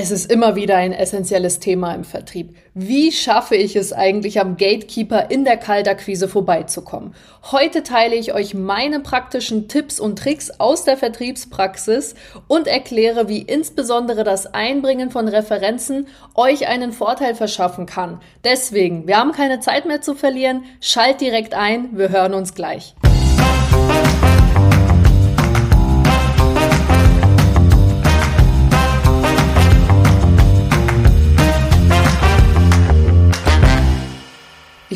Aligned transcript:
Es 0.00 0.12
ist 0.12 0.30
immer 0.30 0.54
wieder 0.54 0.76
ein 0.76 0.92
essentielles 0.92 1.58
Thema 1.58 1.92
im 1.92 2.04
Vertrieb. 2.04 2.54
Wie 2.72 3.10
schaffe 3.10 3.56
ich 3.56 3.74
es 3.74 3.92
eigentlich 3.92 4.40
am 4.40 4.56
Gatekeeper 4.56 5.28
in 5.32 5.44
der 5.44 5.56
Kaltakquise 5.56 6.28
vorbeizukommen? 6.28 7.16
Heute 7.50 7.82
teile 7.82 8.14
ich 8.14 8.32
euch 8.32 8.54
meine 8.54 9.00
praktischen 9.00 9.66
Tipps 9.66 9.98
und 9.98 10.16
Tricks 10.16 10.52
aus 10.60 10.84
der 10.84 10.98
Vertriebspraxis 10.98 12.14
und 12.46 12.68
erkläre, 12.68 13.28
wie 13.28 13.42
insbesondere 13.42 14.22
das 14.22 14.46
Einbringen 14.46 15.10
von 15.10 15.26
Referenzen 15.26 16.06
euch 16.36 16.68
einen 16.68 16.92
Vorteil 16.92 17.34
verschaffen 17.34 17.86
kann. 17.86 18.20
Deswegen, 18.44 19.08
wir 19.08 19.16
haben 19.16 19.32
keine 19.32 19.58
Zeit 19.58 19.84
mehr 19.84 20.00
zu 20.00 20.14
verlieren. 20.14 20.62
Schalt 20.80 21.20
direkt 21.20 21.54
ein. 21.54 21.98
Wir 21.98 22.10
hören 22.10 22.34
uns 22.34 22.54
gleich. 22.54 22.94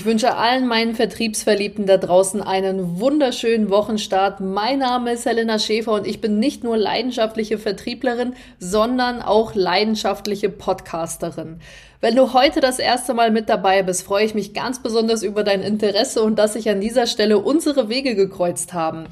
Ich 0.02 0.06
wünsche 0.06 0.34
allen 0.34 0.66
meinen 0.66 0.96
Vertriebsverliebten 0.96 1.86
da 1.86 1.96
draußen 1.96 2.42
einen 2.42 2.98
wunderschönen 2.98 3.70
Wochenstart. 3.70 4.40
Mein 4.40 4.80
Name 4.80 5.12
ist 5.12 5.26
Helena 5.26 5.60
Schäfer 5.60 5.92
und 5.92 6.08
ich 6.08 6.20
bin 6.20 6.40
nicht 6.40 6.64
nur 6.64 6.76
leidenschaftliche 6.76 7.56
Vertrieblerin, 7.56 8.34
sondern 8.58 9.22
auch 9.22 9.54
leidenschaftliche 9.54 10.48
Podcasterin. 10.48 11.60
Wenn 12.00 12.16
du 12.16 12.32
heute 12.32 12.58
das 12.58 12.80
erste 12.80 13.14
Mal 13.14 13.30
mit 13.30 13.48
dabei 13.48 13.84
bist, 13.84 14.02
freue 14.02 14.24
ich 14.24 14.34
mich 14.34 14.54
ganz 14.54 14.82
besonders 14.82 15.22
über 15.22 15.44
dein 15.44 15.62
Interesse 15.62 16.20
und 16.20 16.36
dass 16.36 16.54
sich 16.54 16.68
an 16.68 16.80
dieser 16.80 17.06
Stelle 17.06 17.38
unsere 17.38 17.88
Wege 17.88 18.16
gekreuzt 18.16 18.72
haben. 18.72 19.06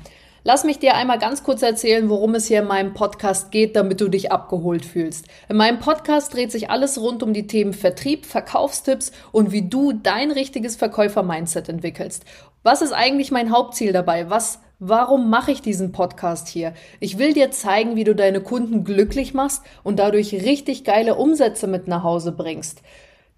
Lass 0.52 0.64
mich 0.64 0.80
dir 0.80 0.96
einmal 0.96 1.20
ganz 1.20 1.44
kurz 1.44 1.62
erzählen, 1.62 2.08
worum 2.08 2.34
es 2.34 2.48
hier 2.48 2.58
in 2.58 2.66
meinem 2.66 2.92
Podcast 2.92 3.52
geht, 3.52 3.76
damit 3.76 4.00
du 4.00 4.08
dich 4.08 4.32
abgeholt 4.32 4.84
fühlst. 4.84 5.26
In 5.48 5.56
meinem 5.56 5.78
Podcast 5.78 6.34
dreht 6.34 6.50
sich 6.50 6.70
alles 6.70 7.00
rund 7.00 7.22
um 7.22 7.32
die 7.32 7.46
Themen 7.46 7.72
Vertrieb, 7.72 8.26
Verkaufstipps 8.26 9.12
und 9.30 9.52
wie 9.52 9.68
du 9.68 9.92
dein 9.92 10.32
richtiges 10.32 10.74
Verkäufer-Mindset 10.74 11.68
entwickelst. 11.68 12.24
Was 12.64 12.82
ist 12.82 12.90
eigentlich 12.90 13.30
mein 13.30 13.52
Hauptziel 13.52 13.92
dabei? 13.92 14.28
Was 14.28 14.58
Warum 14.80 15.30
mache 15.30 15.52
ich 15.52 15.62
diesen 15.62 15.92
Podcast 15.92 16.48
hier? 16.48 16.72
Ich 16.98 17.16
will 17.18 17.32
dir 17.32 17.52
zeigen, 17.52 17.94
wie 17.94 18.04
du 18.04 18.16
deine 18.16 18.40
Kunden 18.40 18.82
glücklich 18.82 19.34
machst 19.34 19.62
und 19.84 20.00
dadurch 20.00 20.32
richtig 20.32 20.82
geile 20.82 21.14
Umsätze 21.14 21.68
mit 21.68 21.86
nach 21.86 22.02
Hause 22.02 22.32
bringst. 22.32 22.82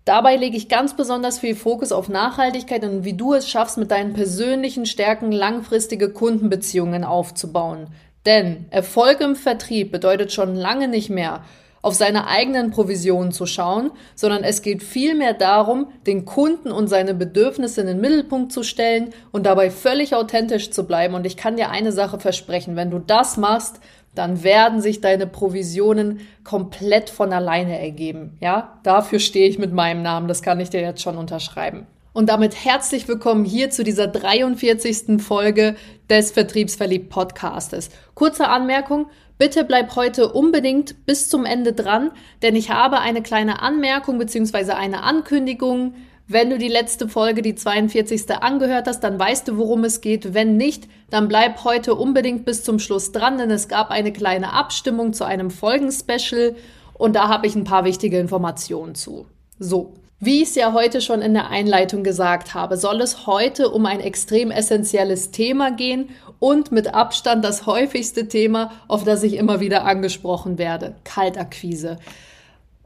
Dabei 0.04 0.36
lege 0.36 0.56
ich 0.56 0.68
ganz 0.68 0.96
besonders 0.96 1.38
viel 1.38 1.54
Fokus 1.54 1.92
auf 1.92 2.08
Nachhaltigkeit 2.08 2.82
und 2.82 3.04
wie 3.04 3.12
du 3.12 3.34
es 3.34 3.48
schaffst, 3.48 3.78
mit 3.78 3.92
deinen 3.92 4.14
persönlichen 4.14 4.84
Stärken 4.84 5.30
langfristige 5.30 6.10
Kundenbeziehungen 6.10 7.04
aufzubauen. 7.04 7.86
Denn 8.26 8.66
Erfolg 8.70 9.20
im 9.20 9.36
Vertrieb 9.36 9.92
bedeutet 9.92 10.32
schon 10.32 10.56
lange 10.56 10.88
nicht 10.88 11.10
mehr, 11.10 11.42
auf 11.82 11.94
seine 11.94 12.28
eigenen 12.28 12.70
Provisionen 12.70 13.32
zu 13.32 13.44
schauen, 13.44 13.90
sondern 14.14 14.44
es 14.44 14.62
geht 14.62 14.84
vielmehr 14.84 15.34
darum, 15.34 15.88
den 16.06 16.24
Kunden 16.24 16.70
und 16.70 16.86
seine 16.86 17.12
Bedürfnisse 17.12 17.80
in 17.80 17.88
den 17.88 18.00
Mittelpunkt 18.00 18.52
zu 18.52 18.62
stellen 18.62 19.10
und 19.32 19.46
dabei 19.46 19.70
völlig 19.70 20.14
authentisch 20.14 20.70
zu 20.70 20.86
bleiben. 20.86 21.14
Und 21.14 21.26
ich 21.26 21.36
kann 21.36 21.56
dir 21.56 21.70
eine 21.70 21.90
Sache 21.90 22.20
versprechen, 22.20 22.76
wenn 22.76 22.90
du 22.90 23.00
das 23.00 23.36
machst, 23.36 23.80
dann 24.14 24.42
werden 24.42 24.80
sich 24.80 25.00
deine 25.00 25.26
Provisionen 25.26 26.20
komplett 26.44 27.10
von 27.10 27.32
alleine 27.32 27.78
ergeben. 27.78 28.36
Ja, 28.40 28.78
dafür 28.82 29.18
stehe 29.18 29.48
ich 29.48 29.58
mit 29.58 29.72
meinem 29.72 30.02
Namen. 30.02 30.28
Das 30.28 30.42
kann 30.42 30.60
ich 30.60 30.70
dir 30.70 30.80
jetzt 30.80 31.02
schon 31.02 31.16
unterschreiben. 31.16 31.86
Und 32.12 32.28
damit 32.28 32.64
herzlich 32.64 33.08
willkommen 33.08 33.46
hier 33.46 33.70
zu 33.70 33.84
dieser 33.84 34.06
43. 34.06 35.22
Folge 35.22 35.76
des 36.10 36.30
Vertriebsverliebt 36.30 37.08
Podcastes. 37.08 37.88
Kurze 38.14 38.48
Anmerkung. 38.48 39.06
Bitte 39.38 39.64
bleib 39.64 39.96
heute 39.96 40.30
unbedingt 40.30 41.06
bis 41.06 41.30
zum 41.30 41.46
Ende 41.46 41.72
dran, 41.72 42.10
denn 42.42 42.54
ich 42.54 42.70
habe 42.70 43.00
eine 43.00 43.22
kleine 43.22 43.62
Anmerkung 43.62 44.18
beziehungsweise 44.18 44.76
eine 44.76 45.02
Ankündigung 45.02 45.94
wenn 46.32 46.50
du 46.50 46.58
die 46.58 46.68
letzte 46.68 47.08
Folge, 47.08 47.42
die 47.42 47.54
42. 47.54 48.30
angehört 48.40 48.86
hast, 48.86 49.00
dann 49.00 49.18
weißt 49.18 49.48
du, 49.48 49.56
worum 49.58 49.84
es 49.84 50.00
geht. 50.00 50.34
Wenn 50.34 50.56
nicht, 50.56 50.88
dann 51.10 51.28
bleib 51.28 51.64
heute 51.64 51.94
unbedingt 51.94 52.44
bis 52.44 52.64
zum 52.64 52.78
Schluss 52.78 53.12
dran, 53.12 53.38
denn 53.38 53.50
es 53.50 53.68
gab 53.68 53.90
eine 53.90 54.12
kleine 54.12 54.52
Abstimmung 54.52 55.12
zu 55.12 55.24
einem 55.24 55.50
Folgenspecial 55.50 56.56
und 56.94 57.16
da 57.16 57.28
habe 57.28 57.46
ich 57.46 57.54
ein 57.54 57.64
paar 57.64 57.84
wichtige 57.84 58.18
Informationen 58.18 58.94
zu. 58.94 59.26
So. 59.58 59.94
Wie 60.24 60.40
ich 60.40 60.50
es 60.50 60.54
ja 60.54 60.72
heute 60.72 61.00
schon 61.00 61.20
in 61.20 61.34
der 61.34 61.50
Einleitung 61.50 62.04
gesagt 62.04 62.54
habe, 62.54 62.76
soll 62.76 63.00
es 63.00 63.26
heute 63.26 63.70
um 63.70 63.86
ein 63.86 63.98
extrem 63.98 64.52
essentielles 64.52 65.32
Thema 65.32 65.72
gehen 65.72 66.10
und 66.38 66.70
mit 66.70 66.94
Abstand 66.94 67.44
das 67.44 67.66
häufigste 67.66 68.28
Thema, 68.28 68.70
auf 68.86 69.02
das 69.02 69.24
ich 69.24 69.34
immer 69.34 69.58
wieder 69.58 69.84
angesprochen 69.84 70.58
werde, 70.58 70.94
Kaltakquise. 71.02 71.98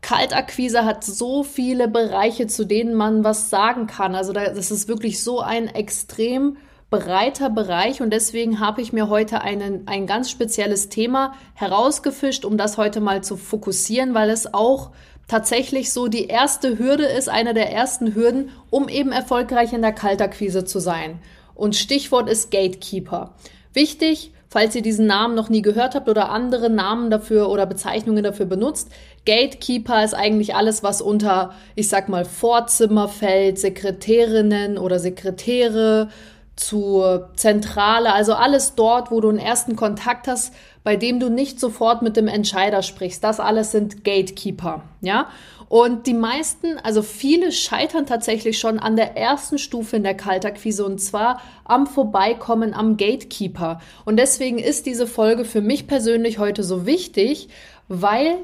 Kaltakquise 0.06 0.84
hat 0.84 1.02
so 1.02 1.42
viele 1.42 1.88
Bereiche, 1.88 2.46
zu 2.46 2.64
denen 2.64 2.94
man 2.94 3.24
was 3.24 3.50
sagen 3.50 3.88
kann. 3.88 4.14
Also 4.14 4.32
das 4.32 4.70
ist 4.70 4.86
wirklich 4.86 5.20
so 5.20 5.40
ein 5.40 5.66
extrem 5.66 6.58
breiter 6.90 7.50
Bereich 7.50 8.00
und 8.00 8.10
deswegen 8.10 8.60
habe 8.60 8.82
ich 8.82 8.92
mir 8.92 9.08
heute 9.08 9.40
einen, 9.40 9.88
ein 9.88 10.06
ganz 10.06 10.30
spezielles 10.30 10.90
Thema 10.90 11.34
herausgefischt, 11.54 12.44
um 12.44 12.56
das 12.56 12.78
heute 12.78 13.00
mal 13.00 13.24
zu 13.24 13.36
fokussieren, 13.36 14.14
weil 14.14 14.30
es 14.30 14.54
auch 14.54 14.92
tatsächlich 15.26 15.92
so 15.92 16.06
die 16.06 16.28
erste 16.28 16.78
Hürde 16.78 17.06
ist, 17.06 17.28
eine 17.28 17.52
der 17.52 17.72
ersten 17.72 18.14
Hürden, 18.14 18.50
um 18.70 18.88
eben 18.88 19.10
erfolgreich 19.10 19.72
in 19.72 19.82
der 19.82 19.92
Kaltakquise 19.92 20.64
zu 20.64 20.78
sein. 20.78 21.18
Und 21.56 21.74
Stichwort 21.74 22.30
ist 22.30 22.52
Gatekeeper. 22.52 23.34
Wichtig, 23.72 24.32
falls 24.56 24.74
ihr 24.74 24.80
diesen 24.80 25.04
Namen 25.04 25.34
noch 25.34 25.50
nie 25.50 25.60
gehört 25.60 25.94
habt 25.94 26.08
oder 26.08 26.30
andere 26.30 26.70
Namen 26.70 27.10
dafür 27.10 27.50
oder 27.50 27.66
Bezeichnungen 27.66 28.24
dafür 28.24 28.46
benutzt. 28.46 28.90
Gatekeeper 29.26 30.02
ist 30.02 30.14
eigentlich 30.14 30.54
alles, 30.54 30.82
was 30.82 31.02
unter, 31.02 31.52
ich 31.74 31.90
sag 31.90 32.08
mal, 32.08 32.24
Vorzimmer 32.24 33.06
fällt, 33.08 33.58
Sekretärinnen 33.58 34.78
oder 34.78 34.98
Sekretäre 34.98 36.08
zur 36.56 37.28
Zentrale, 37.36 38.14
also 38.14 38.32
alles 38.32 38.74
dort, 38.76 39.10
wo 39.10 39.20
du 39.20 39.28
einen 39.28 39.38
ersten 39.38 39.76
Kontakt 39.76 40.26
hast, 40.26 40.54
bei 40.84 40.96
dem 40.96 41.20
du 41.20 41.28
nicht 41.28 41.60
sofort 41.60 42.00
mit 42.00 42.16
dem 42.16 42.26
Entscheider 42.26 42.80
sprichst. 42.80 43.22
Das 43.22 43.40
alles 43.40 43.72
sind 43.72 44.04
Gatekeeper, 44.04 44.84
ja? 45.02 45.26
Und 45.68 46.06
die 46.06 46.14
meisten, 46.14 46.78
also 46.78 47.02
viele 47.02 47.50
scheitern 47.50 48.06
tatsächlich 48.06 48.58
schon 48.58 48.78
an 48.78 48.96
der 48.96 49.16
ersten 49.16 49.58
Stufe 49.58 49.96
in 49.96 50.04
der 50.04 50.14
Kaltakquise 50.14 50.84
und 50.84 51.00
zwar 51.00 51.40
am 51.64 51.86
Vorbeikommen 51.86 52.72
am 52.72 52.96
Gatekeeper. 52.96 53.80
Und 54.04 54.16
deswegen 54.16 54.58
ist 54.58 54.86
diese 54.86 55.06
Folge 55.06 55.44
für 55.44 55.60
mich 55.60 55.86
persönlich 55.86 56.38
heute 56.38 56.62
so 56.62 56.86
wichtig, 56.86 57.48
weil 57.88 58.38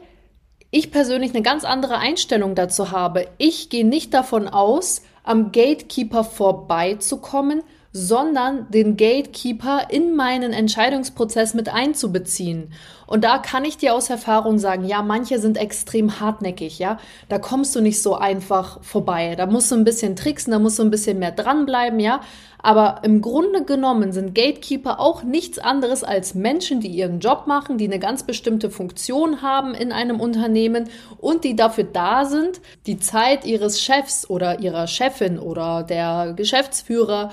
ich 0.71 0.91
persönlich 0.91 1.35
eine 1.35 1.43
ganz 1.43 1.65
andere 1.65 1.99
Einstellung 1.99 2.55
dazu 2.55 2.91
habe. 2.91 3.29
Ich 3.39 3.69
gehe 3.69 3.87
nicht 3.87 4.15
davon 4.15 4.49
aus, 4.49 5.03
am 5.23 5.53
Gatekeeper 5.53 6.25
vorbeizukommen, 6.25 7.63
sondern 7.93 8.71
den 8.71 8.97
Gatekeeper 8.97 9.89
in 9.91 10.17
meinen 10.17 10.53
Entscheidungsprozess 10.53 11.53
mit 11.55 11.73
einzubeziehen. 11.73 12.73
Und 13.07 13.25
da 13.25 13.37
kann 13.37 13.67
ich 13.67 13.77
dir 13.77 13.95
aus 13.95 14.09
Erfahrung 14.09 14.59
sagen, 14.59 14.87
ja, 14.87 15.03
manche 15.03 15.39
sind 15.39 15.59
extrem 15.59 16.19
hartnäckig, 16.19 16.79
ja. 16.79 16.99
Da 17.29 17.39
kommst 17.39 17.77
du 17.77 17.83
nicht 17.83 18.01
so 18.01 18.15
einfach 18.15 18.83
vorbei. 18.83 19.35
Da 19.37 19.45
musst 19.45 19.71
du 19.71 19.75
ein 19.75 19.85
bisschen 19.85 20.17
tricksen, 20.17 20.53
da 20.53 20.59
musst 20.59 20.79
du 20.79 20.83
ein 20.83 20.91
bisschen 20.91 21.19
mehr 21.19 21.33
dranbleiben, 21.33 22.01
ja. 22.01 22.23
Aber 22.63 23.01
im 23.03 23.21
Grunde 23.21 23.65
genommen 23.65 24.13
sind 24.13 24.35
Gatekeeper 24.35 25.01
auch 25.01 25.25
nichts 25.25 25.59
anderes 25.59 26.05
als 26.05 26.35
Menschen, 26.35 26.81
die 26.81 26.89
ihren 26.89 27.19
Job 27.21 27.47
machen, 27.47 27.77
die 27.77 27.87
eine 27.87 27.99
ganz 27.99 28.23
bestimmte 28.23 28.71
Funktion 28.71 29.43
haben 29.43 29.75
in 29.75 29.93
einem 29.93 30.21
Unternehmen 30.21 30.89
und 31.19 31.45
die 31.45 31.57
dafür 31.57 31.85
da 31.85 32.25
sind, 32.25 32.61
die 32.87 32.99
Zeit 32.99 33.45
ihres 33.45 33.83
Chefs 33.83 34.31
oder 34.31 34.61
ihrer 34.61 34.87
Chefin 34.87 35.39
oder 35.39 35.83
der 35.83 36.35
Geschäftsführer 36.35 37.33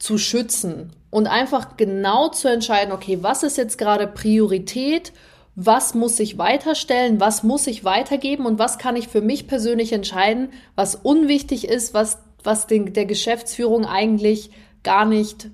zu 0.00 0.18
schützen 0.18 0.90
und 1.10 1.28
einfach 1.28 1.76
genau 1.76 2.28
zu 2.28 2.48
entscheiden, 2.48 2.92
okay, 2.92 3.18
was 3.20 3.44
ist 3.44 3.56
jetzt 3.56 3.78
gerade 3.78 4.08
Priorität, 4.08 5.12
was 5.54 5.94
muss 5.94 6.18
ich 6.18 6.38
weiterstellen, 6.38 7.20
was 7.20 7.42
muss 7.42 7.66
ich 7.66 7.84
weitergeben 7.84 8.46
und 8.46 8.58
was 8.58 8.78
kann 8.78 8.96
ich 8.96 9.08
für 9.08 9.20
mich 9.20 9.46
persönlich 9.46 9.92
entscheiden, 9.92 10.48
was 10.74 10.94
unwichtig 10.94 11.68
ist, 11.68 11.92
was, 11.92 12.18
was 12.42 12.66
den, 12.66 12.92
der 12.94 13.04
Geschäftsführung 13.04 13.84
eigentlich 13.84 14.50
gar 14.82 15.04
nicht 15.04 15.50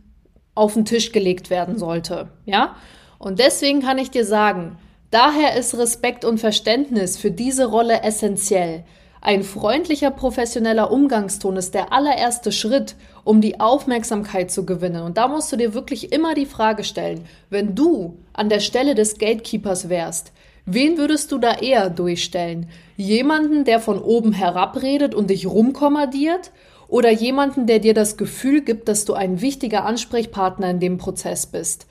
auf 0.54 0.74
den 0.74 0.84
Tisch 0.84 1.12
gelegt 1.12 1.50
werden 1.50 1.76
sollte, 1.76 2.28
ja? 2.46 2.76
Und 3.18 3.40
deswegen 3.40 3.80
kann 3.80 3.98
ich 3.98 4.10
dir 4.10 4.24
sagen, 4.24 4.78
daher 5.10 5.56
ist 5.56 5.76
Respekt 5.76 6.24
und 6.24 6.38
Verständnis 6.38 7.16
für 7.16 7.30
diese 7.30 7.66
Rolle 7.66 8.02
essentiell. 8.02 8.84
Ein 9.20 9.42
freundlicher, 9.42 10.10
professioneller 10.10 10.90
Umgangston 10.90 11.56
ist 11.56 11.74
der 11.74 11.92
allererste 11.92 12.52
Schritt, 12.52 12.96
um 13.24 13.40
die 13.40 13.58
Aufmerksamkeit 13.58 14.50
zu 14.50 14.66
gewinnen. 14.66 15.02
Und 15.02 15.16
da 15.16 15.26
musst 15.26 15.50
du 15.50 15.56
dir 15.56 15.74
wirklich 15.74 16.12
immer 16.12 16.34
die 16.34 16.46
Frage 16.46 16.84
stellen, 16.84 17.24
wenn 17.50 17.74
du 17.74 18.18
an 18.32 18.48
der 18.48 18.60
Stelle 18.60 18.94
des 18.94 19.18
Gatekeepers 19.18 19.88
wärst, 19.88 20.32
wen 20.66 20.98
würdest 20.98 21.32
du 21.32 21.38
da 21.38 21.54
eher 21.54 21.90
durchstellen? 21.90 22.68
Jemanden, 22.96 23.64
der 23.64 23.80
von 23.80 24.00
oben 24.00 24.32
herabredet 24.32 25.14
und 25.14 25.30
dich 25.30 25.46
rumkommandiert? 25.46 26.52
Oder 26.88 27.10
jemanden, 27.10 27.66
der 27.66 27.80
dir 27.80 27.94
das 27.94 28.16
Gefühl 28.16 28.60
gibt, 28.60 28.88
dass 28.88 29.04
du 29.04 29.14
ein 29.14 29.40
wichtiger 29.40 29.84
Ansprechpartner 29.84 30.70
in 30.70 30.78
dem 30.78 30.98
Prozess 30.98 31.46
bist? 31.46 31.86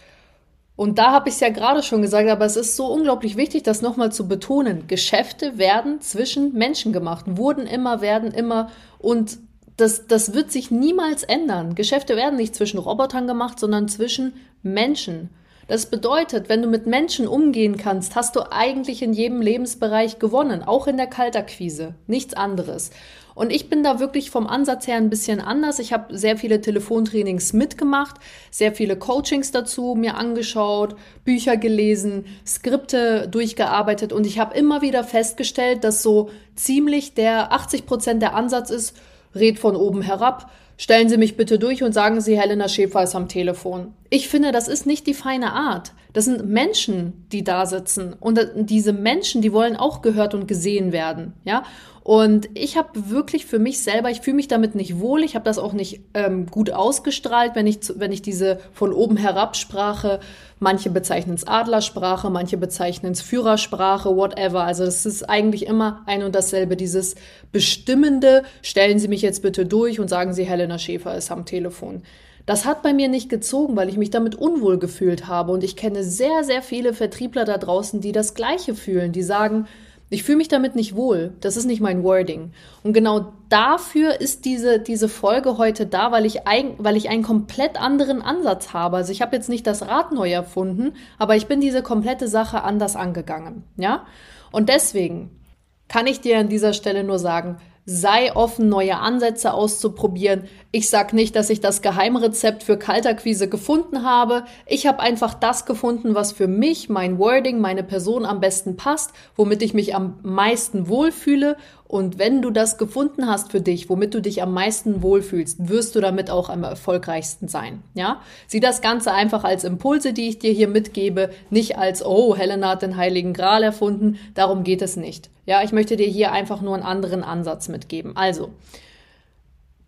Und 0.75 0.97
da 0.97 1.11
habe 1.11 1.29
ich 1.29 1.35
es 1.35 1.41
ja 1.41 1.49
gerade 1.49 1.83
schon 1.83 2.01
gesagt, 2.01 2.29
aber 2.29 2.45
es 2.45 2.57
ist 2.57 2.75
so 2.75 2.87
unglaublich 2.87 3.37
wichtig, 3.37 3.63
das 3.63 3.81
nochmal 3.81 4.11
zu 4.11 4.27
betonen. 4.27 4.87
Geschäfte 4.87 5.57
werden 5.57 6.01
zwischen 6.01 6.53
Menschen 6.53 6.91
gemacht, 6.91 7.25
wurden 7.27 7.65
immer, 7.65 8.01
werden 8.01 8.31
immer 8.31 8.69
und 8.99 9.37
das, 9.77 10.07
das 10.07 10.33
wird 10.33 10.51
sich 10.51 10.71
niemals 10.71 11.23
ändern. 11.23 11.75
Geschäfte 11.75 12.15
werden 12.15 12.37
nicht 12.37 12.55
zwischen 12.55 12.77
Robotern 12.77 13.27
gemacht, 13.27 13.59
sondern 13.59 13.87
zwischen 13.87 14.33
Menschen. 14.63 15.29
Das 15.67 15.87
bedeutet, 15.87 16.47
wenn 16.47 16.61
du 16.61 16.67
mit 16.67 16.85
Menschen 16.85 17.27
umgehen 17.27 17.77
kannst, 17.77 18.15
hast 18.15 18.35
du 18.35 18.51
eigentlich 18.51 19.01
in 19.01 19.13
jedem 19.13 19.41
Lebensbereich 19.41 20.19
gewonnen, 20.19 20.61
auch 20.63 20.87
in 20.87 20.97
der 20.97 21.07
Kaltakquise, 21.07 21.95
nichts 22.07 22.35
anderes. 22.35 22.91
Und 23.35 23.51
ich 23.51 23.69
bin 23.69 23.83
da 23.83 23.99
wirklich 23.99 24.31
vom 24.31 24.47
Ansatz 24.47 24.87
her 24.87 24.95
ein 24.95 25.09
bisschen 25.09 25.41
anders. 25.41 25.79
Ich 25.79 25.93
habe 25.93 26.17
sehr 26.17 26.37
viele 26.37 26.61
Telefontrainings 26.61 27.53
mitgemacht, 27.53 28.15
sehr 28.49 28.71
viele 28.71 28.95
Coachings 28.95 29.51
dazu 29.51 29.93
mir 29.95 30.15
angeschaut, 30.15 30.95
Bücher 31.25 31.57
gelesen, 31.57 32.25
Skripte 32.47 33.27
durchgearbeitet 33.27 34.13
und 34.13 34.25
ich 34.25 34.39
habe 34.39 34.57
immer 34.57 34.81
wieder 34.81 35.03
festgestellt, 35.03 35.83
dass 35.83 36.01
so 36.01 36.29
ziemlich 36.55 37.13
der 37.13 37.51
80 37.51 37.85
Prozent 37.85 38.21
der 38.21 38.33
Ansatz 38.35 38.69
ist, 38.69 38.95
red 39.35 39.59
von 39.59 39.75
oben 39.75 40.01
herab, 40.01 40.49
Stellen 40.77 41.07
Sie 41.07 41.17
mich 41.17 41.37
bitte 41.37 41.57
durch 41.57 41.83
und 41.83 41.93
sagen 41.93 42.19
Sie, 42.19 42.37
Helena 42.37 42.67
Schäfer 42.67 43.03
ist 43.03 43.15
am 43.15 43.29
Telefon. 43.29 43.93
Ich 44.09 44.27
finde, 44.27 44.51
das 44.51 44.67
ist 44.67 44.85
nicht 44.85 45.07
die 45.07 45.13
feine 45.13 45.53
Art. 45.53 45.93
Das 46.11 46.25
sind 46.25 46.47
Menschen, 46.47 47.25
die 47.31 47.45
da 47.45 47.65
sitzen. 47.65 48.13
Und 48.19 48.39
diese 48.55 48.91
Menschen, 48.91 49.41
die 49.41 49.53
wollen 49.53 49.77
auch 49.77 50.01
gehört 50.01 50.33
und 50.33 50.47
gesehen 50.47 50.91
werden. 50.91 51.33
Ja. 51.45 51.63
Und 52.05 52.49
ich 52.53 52.77
habe 52.77 53.09
wirklich 53.09 53.47
für 53.47 53.57
mich 53.57 53.81
selber, 53.81 54.11
ich 54.11 54.21
fühle 54.21 54.35
mich 54.35 54.47
damit 54.47 54.75
nicht 54.75 54.99
wohl. 54.99 55.23
Ich 55.23 55.33
habe 55.33 55.43
das 55.43 55.57
auch 55.57 55.73
nicht 55.73 56.01
ähm, 56.13 56.45
gut 56.45 56.69
ausgestrahlt, 56.69 57.55
wenn 57.55 57.65
ich, 57.65 57.79
wenn 57.95 58.11
ich 58.11 58.21
diese 58.21 58.59
von 58.73 58.93
oben 58.93 59.17
herab 59.17 59.55
Sprache, 59.55 60.19
manche 60.59 60.91
bezeichnen 60.91 61.33
es 61.33 61.47
Adlersprache, 61.47 62.29
manche 62.29 62.57
bezeichnen 62.57 63.13
es 63.13 63.23
Führersprache, 63.23 64.15
whatever. 64.15 64.65
Also 64.65 64.85
das 64.85 65.07
ist 65.07 65.23
eigentlich 65.23 65.65
immer 65.65 66.03
ein 66.05 66.21
und 66.21 66.35
dasselbe. 66.35 66.77
Dieses 66.77 67.15
bestimmende, 67.51 68.43
stellen 68.61 68.99
Sie 68.99 69.07
mich 69.07 69.23
jetzt 69.23 69.41
bitte 69.41 69.65
durch 69.65 69.99
und 69.99 70.07
sagen 70.07 70.31
Sie, 70.31 70.43
Helena 70.43 70.77
Schäfer 70.77 71.17
ist 71.17 71.31
am 71.31 71.43
Telefon. 71.47 72.03
Das 72.45 72.65
hat 72.65 72.83
bei 72.83 72.93
mir 72.93 73.07
nicht 73.07 73.29
gezogen, 73.29 73.75
weil 73.75 73.89
ich 73.89 73.97
mich 73.97 74.11
damit 74.11 74.35
unwohl 74.35 74.77
gefühlt 74.77 75.25
habe. 75.25 75.51
Und 75.51 75.63
ich 75.63 75.75
kenne 75.75 76.03
sehr, 76.03 76.43
sehr 76.43 76.61
viele 76.61 76.93
Vertriebler 76.93 77.45
da 77.45 77.57
draußen, 77.57 77.99
die 77.99 78.11
das 78.11 78.35
Gleiche 78.35 78.75
fühlen. 78.75 79.11
Die 79.11 79.23
sagen, 79.23 79.65
ich 80.09 80.23
fühle 80.23 80.37
mich 80.37 80.47
damit 80.47 80.75
nicht 80.75 80.95
wohl. 80.95 81.33
Das 81.41 81.57
ist 81.57 81.65
nicht 81.65 81.81
mein 81.81 82.03
Wording. 82.03 82.51
Und 82.83 82.93
genau 82.93 83.33
dafür 83.49 84.21
ist 84.21 84.45
diese, 84.45 84.79
diese 84.79 85.09
Folge 85.09 85.57
heute 85.57 85.87
da, 85.87 86.11
weil 86.11 86.25
ich, 86.25 86.47
ein, 86.47 86.75
weil 86.77 86.95
ich 86.95 87.09
einen 87.09 87.23
komplett 87.23 87.81
anderen 87.81 88.21
Ansatz 88.21 88.73
habe. 88.73 88.97
Also 88.97 89.11
ich 89.11 89.21
habe 89.21 89.35
jetzt 89.35 89.49
nicht 89.49 89.65
das 89.65 89.87
Rad 89.87 90.11
neu 90.11 90.31
erfunden, 90.31 90.93
aber 91.17 91.35
ich 91.35 91.47
bin 91.47 91.59
diese 91.59 91.81
komplette 91.81 92.27
Sache 92.27 92.63
anders 92.63 92.95
angegangen. 92.95 93.63
Ja? 93.77 94.05
Und 94.51 94.69
deswegen 94.69 95.41
kann 95.87 96.07
ich 96.07 96.21
dir 96.21 96.37
an 96.37 96.49
dieser 96.49 96.73
Stelle 96.73 97.03
nur 97.03 97.19
sagen, 97.19 97.57
sei 97.85 98.35
offen, 98.35 98.67
neue 98.67 98.97
Ansätze 98.97 99.53
auszuprobieren. 99.53 100.45
Ich 100.71 100.89
sag 100.89 101.13
nicht, 101.13 101.35
dass 101.35 101.51
ich 101.51 101.61
das 101.61 101.83
Geheimrezept 101.83 102.63
für 102.63 102.77
Kalterquise 102.77 103.47
gefunden 103.47 104.03
habe. 104.03 104.45
Ich 104.65 104.87
habe 104.87 104.99
einfach 104.99 105.35
das 105.35 105.65
gefunden, 105.65 106.15
was 106.15 106.31
für 106.31 106.47
mich, 106.47 106.89
mein 106.89 107.19
Wording, 107.19 107.59
meine 107.59 107.83
Person 107.83 108.25
am 108.25 108.39
besten 108.39 108.75
passt, 108.75 109.11
womit 109.35 109.61
ich 109.61 109.75
mich 109.75 109.93
am 109.93 110.19
meisten 110.23 110.87
wohlfühle. 110.89 111.57
Und 111.87 112.17
wenn 112.17 112.41
du 112.41 112.49
das 112.49 112.77
gefunden 112.77 113.27
hast 113.27 113.51
für 113.51 113.61
dich, 113.61 113.89
womit 113.89 114.13
du 114.15 114.21
dich 114.21 114.41
am 114.41 114.53
meisten 114.53 115.03
wohlfühlst, 115.03 115.69
wirst 115.69 115.95
du 115.95 116.01
damit 116.01 116.31
auch 116.31 116.49
am 116.49 116.63
erfolgreichsten 116.63 117.47
sein. 117.47 117.83
Ja? 117.93 118.21
Sieh 118.47 118.59
das 118.59 118.81
Ganze 118.81 119.13
einfach 119.13 119.43
als 119.43 119.63
Impulse, 119.63 120.11
die 120.11 120.29
ich 120.29 120.39
dir 120.39 120.51
hier 120.51 120.67
mitgebe, 120.67 121.29
nicht 121.51 121.77
als, 121.77 122.03
oh, 122.03 122.35
Helena 122.35 122.69
hat 122.69 122.81
den 122.81 122.97
Heiligen 122.97 123.33
Gral 123.33 123.61
erfunden. 123.61 124.17
Darum 124.33 124.63
geht 124.63 124.81
es 124.81 124.95
nicht. 124.95 125.29
Ja, 125.45 125.61
ich 125.63 125.71
möchte 125.71 125.95
dir 125.95 126.07
hier 126.07 126.31
einfach 126.31 126.61
nur 126.61 126.73
einen 126.73 126.83
anderen 126.83 127.23
Ansatz 127.23 127.69
mitgeben. 127.69 128.17
Also, 128.17 128.49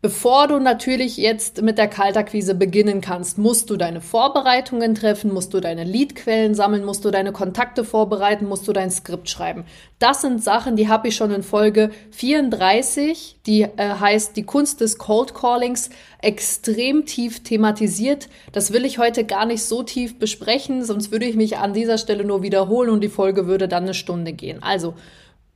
Bevor 0.08 0.48
du 0.48 0.58
natürlich 0.60 1.18
jetzt 1.18 1.62
mit 1.62 1.78
der 1.78 1.90
Kaltakquise 1.90 2.56
beginnen 2.56 3.02
kannst, 3.02 3.38
musst 3.38 3.70
du 3.70 3.76
deine 3.76 4.00
Vorbereitungen 4.00 4.96
treffen, 4.96 5.34
musst 5.34 5.54
du 5.54 5.60
deine 5.60 5.84
Leadquellen 5.84 6.56
sammeln, 6.56 6.86
musst 6.86 7.04
du 7.04 7.12
deine 7.12 7.34
Kontakte 7.34 7.84
vorbereiten, 7.84 8.46
musst 8.46 8.66
du 8.70 8.72
dein 8.72 8.90
Skript 8.90 9.30
schreiben. 9.30 9.66
Das 10.00 10.22
sind 10.22 10.42
Sachen, 10.42 10.78
die 10.78 10.88
habe 10.88 11.10
ich 11.10 11.18
schon 11.18 11.32
in 11.32 11.44
Folge 11.44 11.92
34, 12.12 13.40
die 13.46 13.64
äh, 13.64 13.96
heißt 14.00 14.38
die 14.38 14.44
Kunst 14.44 14.80
des 14.80 14.98
Cold 14.98 15.36
Callings, 15.36 15.90
extrem 16.22 17.06
tief 17.06 17.44
thematisiert. 17.44 18.30
Das 18.54 18.72
will 18.72 18.86
ich 18.86 19.00
heute 19.00 19.26
gar 19.26 19.46
nicht 19.46 19.66
so 19.66 19.84
tief 19.84 20.18
besprechen, 20.20 20.86
sonst 20.86 21.12
würde 21.12 21.26
ich 21.26 21.36
mich 21.36 21.58
an 21.58 21.74
dieser 21.74 21.98
Stelle 21.98 22.24
nur 22.24 22.42
wiederholen 22.44 22.92
und 22.92 23.02
die 23.02 23.10
Folge 23.10 23.46
würde 23.46 23.68
dann 23.68 23.84
eine 23.84 23.94
Stunde 23.94 24.32
gehen. 24.32 24.64
Also, 24.64 24.94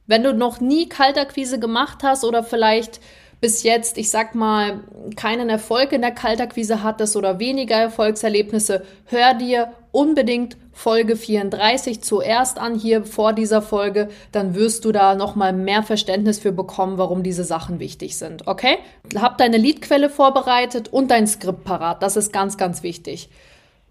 wenn 0.07 0.24
du 0.24 0.33
noch 0.33 0.59
nie 0.59 0.89
Kaltakquise 0.89 1.57
gemacht 1.57 2.00
hast 2.03 2.25
oder 2.25 2.44
vielleicht 2.44 3.00
bis 3.42 3.64
jetzt, 3.64 3.98
ich 3.98 4.12
sag 4.12 4.36
mal, 4.36 4.82
keinen 5.16 5.50
Erfolg 5.50 5.92
in 5.92 6.02
der 6.02 6.12
Kaltakquise 6.12 6.84
hattest 6.84 7.16
oder 7.16 7.40
weniger 7.40 7.76
Erfolgserlebnisse, 7.76 8.84
hör 9.06 9.34
dir 9.34 9.74
unbedingt 9.92 10.58
Folge 10.72 11.16
34 11.18 12.02
zuerst 12.02 12.60
an 12.60 12.76
hier 12.76 13.04
vor 13.04 13.34
dieser 13.34 13.62
Folge, 13.62 14.10
dann 14.32 14.56
wirst 14.56 14.86
du 14.86 14.92
da 14.92 15.16
nochmal 15.16 15.54
mehr 15.54 15.84
Verständnis 15.84 16.40
für 16.40 16.52
bekommen, 16.52 16.98
warum 16.98 17.24
diese 17.24 17.44
Sachen 17.44 17.80
wichtig 17.80 18.16
sind. 18.16 18.48
Okay? 18.48 18.78
Hab 19.16 19.38
deine 19.38 19.58
Leadquelle 19.58 20.10
vorbereitet 20.10 20.88
und 20.88 21.12
dein 21.12 21.28
Skript 21.28 21.64
parat. 21.64 22.02
Das 22.04 22.16
ist 22.16 22.32
ganz, 22.32 22.58
ganz 22.58 22.84
wichtig. 22.84 23.30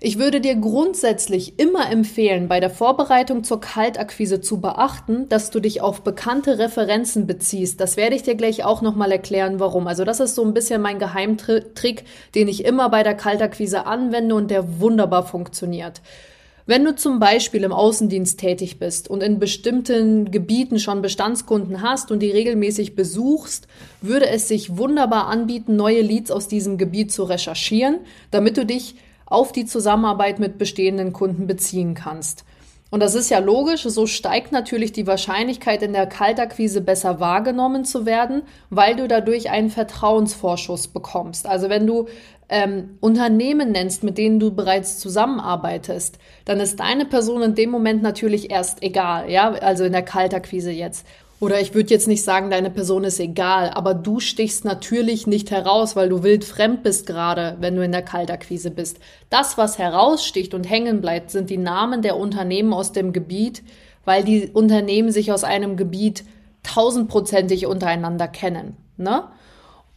Ich 0.03 0.19
würde 0.19 0.41
dir 0.41 0.57
grundsätzlich 0.57 1.59
immer 1.59 1.91
empfehlen, 1.91 2.49
bei 2.49 2.59
der 2.59 2.71
Vorbereitung 2.71 3.45
zur 3.45 3.61
Kaltakquise 3.61 4.41
zu 4.41 4.59
beachten, 4.59 5.29
dass 5.29 5.51
du 5.51 5.61
dich 5.61 5.83
auf 5.83 6.01
bekannte 6.01 6.59
Referenzen 6.59 7.27
beziehst. 7.27 7.83
Das 7.83 7.99
werde 7.99 8.17
ich 8.17 8.23
dir 8.23 8.35
gleich 8.35 8.65
auch 8.65 8.81
nochmal 8.81 9.13
erklären, 9.13 9.61
warum. 9.61 9.87
Also 9.87 10.05
das 10.05 10.19
ist 10.19 10.37
so 10.37 10.43
ein 10.43 10.55
bisschen 10.55 10.81
mein 10.81 10.99
Geheimtrick, 10.99 12.05
den 12.35 12.49
ich 12.49 12.65
immer 12.65 12.89
bei 12.89 13.03
der 13.03 13.15
Kaltakquise 13.15 13.85
anwende 13.85 14.35
und 14.37 14.51
der 14.51 14.81
wunderbar 14.81 15.27
funktioniert. 15.27 16.01
Wenn 16.65 16.83
du 16.83 16.95
zum 16.97 17.19
Beispiel 17.19 17.63
im 17.63 17.73
Außendienst 17.73 18.41
tätig 18.41 18.79
bist 18.79 19.11
und 19.11 19.23
in 19.23 19.39
bestimmten 19.39 20.31
Gebieten 20.31 20.79
schon 20.79 21.03
Bestandskunden 21.03 21.83
hast 21.83 22.11
und 22.11 22.21
die 22.21 22.31
regelmäßig 22.31 22.95
besuchst, 22.95 23.69
würde 24.01 24.31
es 24.31 24.49
sich 24.49 24.79
wunderbar 24.79 25.27
anbieten, 25.27 25.77
neue 25.77 26.01
Leads 26.01 26.31
aus 26.31 26.49
diesem 26.49 26.79
Gebiet 26.79 27.13
zu 27.13 27.25
recherchieren, 27.25 27.99
damit 28.31 28.57
du 28.57 28.65
dich 28.65 28.95
auf 29.31 29.53
die 29.53 29.65
Zusammenarbeit 29.65 30.39
mit 30.39 30.59
bestehenden 30.59 31.15
Kunden 31.15 31.47
beziehen 31.47 31.95
kannst. 31.95 32.45
Und 32.91 33.01
das 33.01 33.15
ist 33.15 33.31
ja 33.31 33.39
logisch, 33.39 33.85
so 33.85 34.07
steigt 34.07 34.51
natürlich 34.51 34.91
die 34.91 35.07
Wahrscheinlichkeit, 35.07 35.83
in 35.83 35.93
der 35.93 36.07
Kaltakquise 36.07 36.81
besser 36.81 37.21
wahrgenommen 37.21 37.85
zu 37.85 38.05
werden, 38.05 38.43
weil 38.69 38.97
du 38.97 39.07
dadurch 39.07 39.49
einen 39.49 39.71
Vertrauensvorschuss 39.71 40.89
bekommst. 40.89 41.47
Also 41.47 41.69
wenn 41.69 41.87
du 41.87 42.09
ähm, 42.49 42.99
Unternehmen 42.99 43.71
nennst, 43.71 44.03
mit 44.03 44.19
denen 44.19 44.41
du 44.41 44.51
bereits 44.51 44.99
zusammenarbeitest, 44.99 46.19
dann 46.45 46.59
ist 46.59 46.81
deine 46.81 47.07
Person 47.07 47.43
in 47.43 47.55
dem 47.55 47.71
Moment 47.71 48.03
natürlich 48.03 48.51
erst 48.51 48.83
egal, 48.83 49.31
ja, 49.31 49.53
also 49.53 49.85
in 49.85 49.93
der 49.93 50.03
Kaltakquise 50.03 50.73
jetzt. 50.73 51.07
Oder 51.41 51.59
ich 51.59 51.73
würde 51.73 51.89
jetzt 51.89 52.07
nicht 52.07 52.23
sagen, 52.23 52.51
deine 52.51 52.69
Person 52.69 53.03
ist 53.03 53.19
egal, 53.19 53.71
aber 53.71 53.95
du 53.95 54.21
stichst 54.21 54.67
natürlich 54.67 55.27
nicht 55.27 55.51
heraus, 55.51 55.97
weil 55.97 56.11
du 56.11 56.23
wild 56.23 56.45
fremd 56.45 56.83
bist 56.83 57.07
gerade, 57.07 57.57
wenn 57.61 57.75
du 57.77 57.83
in 57.83 57.93
der 57.93 58.03
Kaltakquise 58.03 58.71
bist. 58.71 58.99
Das, 59.31 59.57
was 59.57 59.79
heraussticht 59.79 60.53
und 60.53 60.69
hängen 60.69 61.01
bleibt, 61.01 61.31
sind 61.31 61.49
die 61.49 61.57
Namen 61.57 62.03
der 62.03 62.19
Unternehmen 62.19 62.75
aus 62.75 62.93
dem 62.93 63.15
Gebiet, 63.15 63.63
weil 64.05 64.23
die 64.23 64.51
Unternehmen 64.53 65.13
sich 65.13 65.33
aus 65.33 65.43
einem 65.43 65.79
Gebiet 65.79 66.25
tausendprozentig 66.63 67.67
untereinander 67.67 68.29
kennen. 68.29 68.77
Ne? 68.99 69.25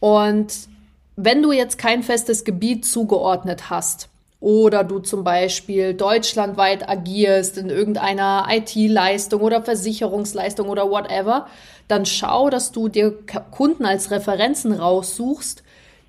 Und 0.00 0.68
wenn 1.16 1.42
du 1.42 1.52
jetzt 1.52 1.76
kein 1.76 2.02
festes 2.02 2.44
Gebiet 2.44 2.86
zugeordnet 2.86 3.68
hast, 3.68 4.08
oder 4.44 4.84
du 4.84 4.98
zum 4.98 5.24
Beispiel 5.24 5.94
deutschlandweit 5.94 6.86
agierst 6.86 7.56
in 7.56 7.70
irgendeiner 7.70 8.46
IT-Leistung 8.50 9.40
oder 9.40 9.62
Versicherungsleistung 9.62 10.68
oder 10.68 10.90
whatever, 10.90 11.46
dann 11.88 12.04
schau, 12.04 12.50
dass 12.50 12.70
du 12.70 12.90
dir 12.90 13.16
Kunden 13.50 13.86
als 13.86 14.10
Referenzen 14.10 14.74
raussuchst, 14.74 15.62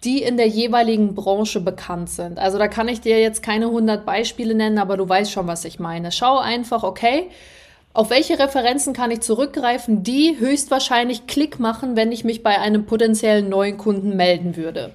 die 0.04 0.22
in 0.22 0.36
der 0.36 0.50
jeweiligen 0.50 1.16
Branche 1.16 1.62
bekannt 1.62 2.10
sind. 2.10 2.38
Also 2.38 2.58
da 2.58 2.68
kann 2.68 2.90
ich 2.90 3.00
dir 3.00 3.22
jetzt 3.22 3.42
keine 3.42 3.68
100 3.68 4.06
Beispiele 4.06 4.54
nennen, 4.54 4.80
aber 4.80 4.98
du 4.98 5.08
weißt 5.08 5.32
schon, 5.32 5.48
was 5.48 5.64
ich 5.64 5.80
meine. 5.80 6.12
Schau 6.12 6.38
einfach, 6.38 6.84
okay, 6.84 7.30
auf 7.94 8.10
welche 8.10 8.38
Referenzen 8.38 8.92
kann 8.92 9.12
ich 9.12 9.22
zurückgreifen, 9.22 10.04
die 10.04 10.36
höchstwahrscheinlich 10.38 11.26
Klick 11.26 11.62
machen, 11.62 11.96
wenn 11.96 12.12
ich 12.12 12.26
mich 12.26 12.44
bei 12.44 12.60
einem 12.60 12.86
potenziellen 12.86 13.48
neuen 13.48 13.78
Kunden 13.78 14.18
melden 14.18 14.58
würde. 14.58 14.92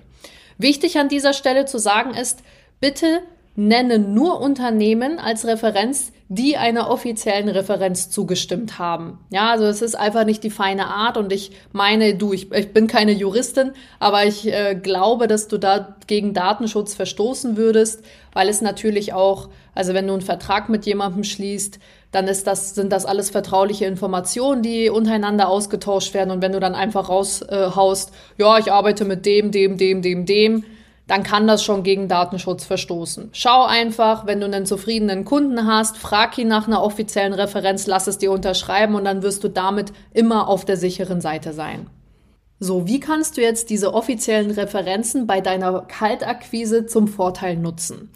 Wichtig 0.58 0.98
an 0.98 1.08
dieser 1.08 1.32
Stelle 1.32 1.64
zu 1.64 1.78
sagen 1.78 2.10
ist, 2.10 2.40
Bitte 2.80 3.20
nenne 3.56 3.98
nur 3.98 4.40
Unternehmen 4.40 5.18
als 5.18 5.46
Referenz, 5.46 6.12
die 6.28 6.56
einer 6.56 6.88
offiziellen 6.88 7.48
Referenz 7.48 8.08
zugestimmt 8.08 8.78
haben. 8.78 9.18
Ja, 9.30 9.50
also 9.50 9.64
es 9.64 9.82
ist 9.82 9.96
einfach 9.96 10.24
nicht 10.24 10.44
die 10.44 10.50
feine 10.50 10.86
Art 10.86 11.16
und 11.16 11.32
ich 11.32 11.50
meine, 11.72 12.14
du, 12.14 12.32
ich, 12.32 12.52
ich 12.52 12.72
bin 12.72 12.86
keine 12.86 13.12
Juristin, 13.12 13.72
aber 13.98 14.24
ich 14.24 14.46
äh, 14.46 14.76
glaube, 14.76 15.26
dass 15.26 15.48
du 15.48 15.58
da 15.58 15.96
gegen 16.06 16.32
Datenschutz 16.32 16.94
verstoßen 16.94 17.56
würdest, 17.56 18.02
weil 18.32 18.48
es 18.48 18.62
natürlich 18.62 19.12
auch, 19.12 19.48
also 19.74 19.92
wenn 19.92 20.06
du 20.06 20.14
einen 20.14 20.22
Vertrag 20.22 20.68
mit 20.68 20.86
jemandem 20.86 21.24
schließt, 21.24 21.80
dann 22.12 22.28
ist 22.28 22.46
das, 22.46 22.74
sind 22.74 22.92
das 22.92 23.06
alles 23.06 23.30
vertrauliche 23.30 23.84
Informationen, 23.84 24.62
die 24.62 24.88
untereinander 24.88 25.48
ausgetauscht 25.48 26.14
werden. 26.14 26.30
Und 26.30 26.42
wenn 26.42 26.52
du 26.52 26.60
dann 26.60 26.74
einfach 26.74 27.08
raushaust, 27.08 28.10
äh, 28.10 28.42
ja, 28.42 28.58
ich 28.58 28.72
arbeite 28.72 29.04
mit 29.04 29.26
dem, 29.26 29.50
dem, 29.50 29.76
dem, 29.76 30.00
dem, 30.00 30.26
dem, 30.26 30.64
dann 31.10 31.24
kann 31.24 31.48
das 31.48 31.64
schon 31.64 31.82
gegen 31.82 32.06
Datenschutz 32.06 32.64
verstoßen. 32.64 33.30
Schau 33.32 33.64
einfach, 33.64 34.26
wenn 34.26 34.38
du 34.38 34.46
einen 34.46 34.64
zufriedenen 34.64 35.24
Kunden 35.24 35.66
hast, 35.66 35.98
frag 35.98 36.38
ihn 36.38 36.46
nach 36.46 36.68
einer 36.68 36.84
offiziellen 36.84 37.32
Referenz, 37.32 37.88
lass 37.88 38.06
es 38.06 38.18
dir 38.18 38.30
unterschreiben 38.30 38.94
und 38.94 39.06
dann 39.06 39.24
wirst 39.24 39.42
du 39.42 39.48
damit 39.48 39.92
immer 40.14 40.46
auf 40.46 40.64
der 40.64 40.76
sicheren 40.76 41.20
Seite 41.20 41.52
sein. 41.52 41.90
So, 42.60 42.86
wie 42.86 43.00
kannst 43.00 43.36
du 43.36 43.40
jetzt 43.40 43.70
diese 43.70 43.92
offiziellen 43.92 44.52
Referenzen 44.52 45.26
bei 45.26 45.40
deiner 45.40 45.80
Kaltakquise 45.80 46.86
zum 46.86 47.08
Vorteil 47.08 47.56
nutzen? 47.56 48.12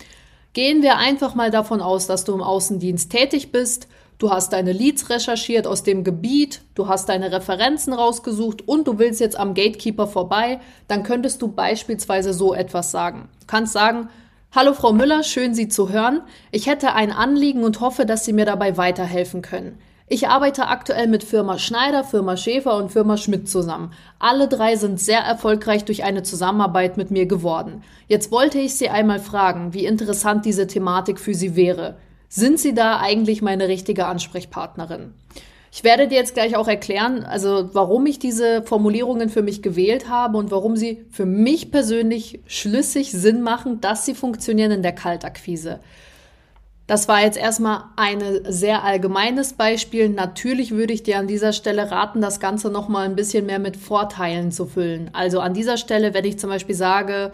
Gehen 0.52 0.82
wir 0.82 0.96
einfach 0.96 1.34
mal 1.34 1.50
davon 1.50 1.80
aus, 1.80 2.06
dass 2.06 2.22
du 2.22 2.32
im 2.32 2.42
Außendienst 2.42 3.10
tätig 3.10 3.50
bist 3.50 3.88
Du 4.18 4.30
hast 4.30 4.52
deine 4.52 4.72
Leads 4.72 5.10
recherchiert 5.10 5.66
aus 5.66 5.82
dem 5.82 6.04
Gebiet, 6.04 6.62
du 6.74 6.88
hast 6.88 7.08
deine 7.08 7.32
Referenzen 7.32 7.92
rausgesucht 7.92 8.66
und 8.68 8.86
du 8.86 8.98
willst 8.98 9.20
jetzt 9.20 9.38
am 9.38 9.54
Gatekeeper 9.54 10.06
vorbei, 10.06 10.60
dann 10.86 11.02
könntest 11.02 11.42
du 11.42 11.48
beispielsweise 11.48 12.32
so 12.32 12.54
etwas 12.54 12.90
sagen. 12.90 13.28
Du 13.40 13.46
kannst 13.46 13.72
sagen, 13.72 14.08
Hallo 14.56 14.72
Frau 14.72 14.92
Müller, 14.92 15.24
schön 15.24 15.52
Sie 15.52 15.66
zu 15.66 15.88
hören. 15.88 16.20
Ich 16.52 16.68
hätte 16.68 16.92
ein 16.92 17.10
Anliegen 17.10 17.64
und 17.64 17.80
hoffe, 17.80 18.06
dass 18.06 18.24
Sie 18.24 18.32
mir 18.32 18.44
dabei 18.44 18.76
weiterhelfen 18.76 19.42
können. 19.42 19.80
Ich 20.06 20.28
arbeite 20.28 20.68
aktuell 20.68 21.08
mit 21.08 21.24
Firma 21.24 21.58
Schneider, 21.58 22.04
Firma 22.04 22.36
Schäfer 22.36 22.76
und 22.76 22.92
Firma 22.92 23.16
Schmidt 23.16 23.48
zusammen. 23.48 23.90
Alle 24.20 24.46
drei 24.46 24.76
sind 24.76 25.00
sehr 25.00 25.18
erfolgreich 25.20 25.86
durch 25.86 26.04
eine 26.04 26.22
Zusammenarbeit 26.22 26.96
mit 26.96 27.10
mir 27.10 27.26
geworden. 27.26 27.82
Jetzt 28.06 28.30
wollte 28.30 28.60
ich 28.60 28.76
Sie 28.76 28.90
einmal 28.90 29.18
fragen, 29.18 29.74
wie 29.74 29.86
interessant 29.86 30.44
diese 30.44 30.68
Thematik 30.68 31.18
für 31.18 31.34
Sie 31.34 31.56
wäre. 31.56 31.96
Sind 32.36 32.58
Sie 32.58 32.74
da 32.74 32.98
eigentlich 32.98 33.42
meine 33.42 33.68
richtige 33.68 34.06
Ansprechpartnerin? 34.06 35.14
Ich 35.70 35.84
werde 35.84 36.08
dir 36.08 36.16
jetzt 36.16 36.34
gleich 36.34 36.56
auch 36.56 36.66
erklären, 36.66 37.22
also 37.22 37.70
warum 37.74 38.06
ich 38.06 38.18
diese 38.18 38.64
Formulierungen 38.64 39.28
für 39.28 39.42
mich 39.42 39.62
gewählt 39.62 40.08
habe 40.08 40.36
und 40.38 40.50
warum 40.50 40.76
sie 40.76 41.04
für 41.12 41.26
mich 41.26 41.70
persönlich 41.70 42.40
schlüssig 42.48 43.12
Sinn 43.12 43.40
machen, 43.40 43.80
dass 43.80 44.04
sie 44.04 44.16
funktionieren 44.16 44.72
in 44.72 44.82
der 44.82 44.96
Kaltakquise. 44.96 45.78
Das 46.88 47.06
war 47.06 47.22
jetzt 47.22 47.38
erstmal 47.38 47.84
ein 47.94 48.20
sehr 48.48 48.82
allgemeines 48.82 49.52
Beispiel. 49.52 50.08
Natürlich 50.08 50.72
würde 50.72 50.92
ich 50.92 51.04
dir 51.04 51.20
an 51.20 51.28
dieser 51.28 51.52
Stelle 51.52 51.92
raten, 51.92 52.20
das 52.20 52.40
Ganze 52.40 52.68
nochmal 52.68 53.04
ein 53.04 53.14
bisschen 53.14 53.46
mehr 53.46 53.60
mit 53.60 53.76
Vorteilen 53.76 54.50
zu 54.50 54.66
füllen. 54.66 55.08
Also 55.12 55.38
an 55.38 55.54
dieser 55.54 55.76
Stelle, 55.76 56.14
wenn 56.14 56.24
ich 56.24 56.40
zum 56.40 56.50
Beispiel 56.50 56.74
sage, 56.74 57.30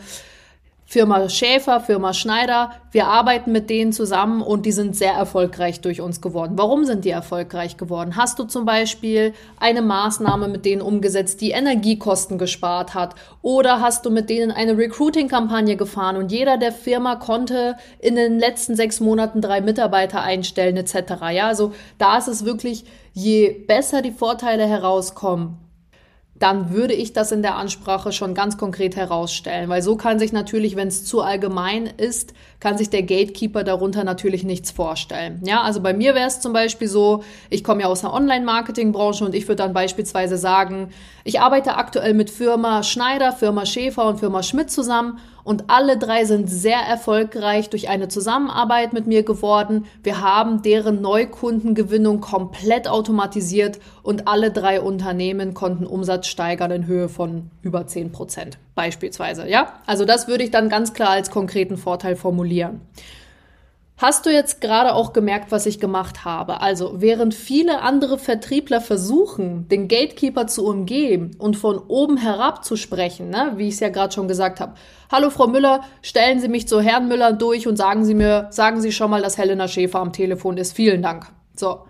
Firma 0.92 1.28
Schäfer, 1.28 1.78
Firma 1.78 2.12
Schneider. 2.12 2.72
Wir 2.90 3.06
arbeiten 3.06 3.52
mit 3.52 3.70
denen 3.70 3.92
zusammen 3.92 4.42
und 4.42 4.66
die 4.66 4.72
sind 4.72 4.96
sehr 4.96 5.12
erfolgreich 5.12 5.80
durch 5.80 6.00
uns 6.00 6.20
geworden. 6.20 6.54
Warum 6.56 6.84
sind 6.84 7.04
die 7.04 7.10
erfolgreich 7.10 7.76
geworden? 7.76 8.16
Hast 8.16 8.40
du 8.40 8.42
zum 8.42 8.64
Beispiel 8.64 9.32
eine 9.60 9.82
Maßnahme 9.82 10.48
mit 10.48 10.64
denen 10.64 10.82
umgesetzt, 10.82 11.42
die 11.42 11.52
Energiekosten 11.52 12.38
gespart 12.38 12.94
hat? 12.94 13.14
Oder 13.40 13.80
hast 13.80 14.04
du 14.04 14.10
mit 14.10 14.28
denen 14.30 14.50
eine 14.50 14.76
Recruiting-Kampagne 14.76 15.76
gefahren 15.76 16.16
und 16.16 16.32
jeder 16.32 16.58
der 16.58 16.72
Firma 16.72 17.14
konnte 17.14 17.76
in 18.00 18.16
den 18.16 18.40
letzten 18.40 18.74
sechs 18.74 18.98
Monaten 18.98 19.40
drei 19.40 19.60
Mitarbeiter 19.60 20.22
einstellen 20.22 20.76
etc. 20.76 21.12
Ja, 21.32 21.46
also 21.46 21.72
da 21.98 22.18
ist 22.18 22.26
es 22.26 22.44
wirklich, 22.44 22.84
je 23.12 23.48
besser 23.68 24.02
die 24.02 24.10
Vorteile 24.10 24.66
herauskommen, 24.66 25.56
dann 26.40 26.70
würde 26.70 26.94
ich 26.94 27.12
das 27.12 27.32
in 27.32 27.42
der 27.42 27.56
Ansprache 27.56 28.12
schon 28.12 28.34
ganz 28.34 28.56
konkret 28.56 28.96
herausstellen, 28.96 29.68
weil 29.68 29.82
so 29.82 29.96
kann 29.96 30.18
sich 30.18 30.32
natürlich, 30.32 30.74
wenn 30.74 30.88
es 30.88 31.04
zu 31.04 31.20
allgemein 31.20 31.86
ist, 31.86 32.32
kann 32.60 32.78
sich 32.78 32.88
der 32.88 33.02
Gatekeeper 33.02 33.62
darunter 33.62 34.04
natürlich 34.04 34.42
nichts 34.42 34.70
vorstellen. 34.70 35.42
Ja, 35.44 35.60
also 35.60 35.82
bei 35.82 35.92
mir 35.92 36.14
wäre 36.14 36.26
es 36.26 36.40
zum 36.40 36.54
Beispiel 36.54 36.88
so, 36.88 37.22
ich 37.50 37.62
komme 37.62 37.82
ja 37.82 37.88
aus 37.88 38.00
der 38.00 38.14
Online-Marketing-Branche 38.14 39.22
und 39.22 39.34
ich 39.34 39.46
würde 39.48 39.56
dann 39.56 39.74
beispielsweise 39.74 40.38
sagen, 40.38 40.88
ich 41.24 41.40
arbeite 41.40 41.76
aktuell 41.76 42.14
mit 42.14 42.30
Firma 42.30 42.82
Schneider, 42.82 43.32
Firma 43.32 43.66
Schäfer 43.66 44.06
und 44.06 44.18
Firma 44.18 44.42
Schmidt 44.42 44.70
zusammen 44.70 45.18
und 45.44 45.64
alle 45.68 45.98
drei 45.98 46.24
sind 46.24 46.48
sehr 46.48 46.78
erfolgreich 46.80 47.70
durch 47.70 47.88
eine 47.88 48.08
Zusammenarbeit 48.08 48.92
mit 48.92 49.06
mir 49.06 49.22
geworden. 49.22 49.86
Wir 50.02 50.20
haben 50.20 50.62
deren 50.62 51.00
Neukundengewinnung 51.00 52.20
komplett 52.20 52.88
automatisiert 52.88 53.78
und 54.02 54.28
alle 54.28 54.50
drei 54.50 54.80
Unternehmen 54.80 55.54
konnten 55.54 55.86
Umsatz 55.86 56.26
steigern 56.26 56.70
in 56.70 56.86
Höhe 56.86 57.08
von 57.08 57.50
über 57.62 57.86
10 57.86 58.12
Prozent 58.12 58.58
beispielsweise. 58.74 59.48
Ja, 59.48 59.74
also 59.86 60.04
das 60.04 60.28
würde 60.28 60.44
ich 60.44 60.50
dann 60.50 60.68
ganz 60.68 60.94
klar 60.94 61.10
als 61.10 61.30
konkreten 61.30 61.76
Vorteil 61.76 62.16
formulieren. 62.16 62.80
Hast 64.00 64.24
du 64.24 64.30
jetzt 64.30 64.62
gerade 64.62 64.94
auch 64.94 65.12
gemerkt, 65.12 65.52
was 65.52 65.66
ich 65.66 65.78
gemacht 65.78 66.24
habe? 66.24 66.62
Also, 66.62 67.02
während 67.02 67.34
viele 67.34 67.82
andere 67.82 68.16
Vertriebler 68.16 68.80
versuchen, 68.80 69.68
den 69.68 69.88
Gatekeeper 69.88 70.46
zu 70.46 70.64
umgehen 70.64 71.36
und 71.36 71.58
von 71.58 71.76
oben 71.76 72.16
herab 72.16 72.64
zu 72.64 72.76
sprechen, 72.76 73.28
ne, 73.28 73.52
wie 73.56 73.68
ich 73.68 73.74
es 73.74 73.80
ja 73.80 73.90
gerade 73.90 74.14
schon 74.14 74.26
gesagt 74.26 74.58
habe. 74.58 74.72
Hallo 75.12 75.28
Frau 75.28 75.48
Müller, 75.48 75.82
stellen 76.00 76.40
Sie 76.40 76.48
mich 76.48 76.66
zu 76.66 76.80
Herrn 76.80 77.08
Müller 77.08 77.34
durch 77.34 77.68
und 77.68 77.76
sagen 77.76 78.06
Sie 78.06 78.14
mir, 78.14 78.46
sagen 78.48 78.80
Sie 78.80 78.90
schon 78.90 79.10
mal, 79.10 79.20
dass 79.20 79.36
Helena 79.36 79.68
Schäfer 79.68 79.98
am 79.98 80.14
Telefon 80.14 80.56
ist. 80.56 80.72
Vielen 80.72 81.02
Dank. 81.02 81.26
So. 81.54 81.80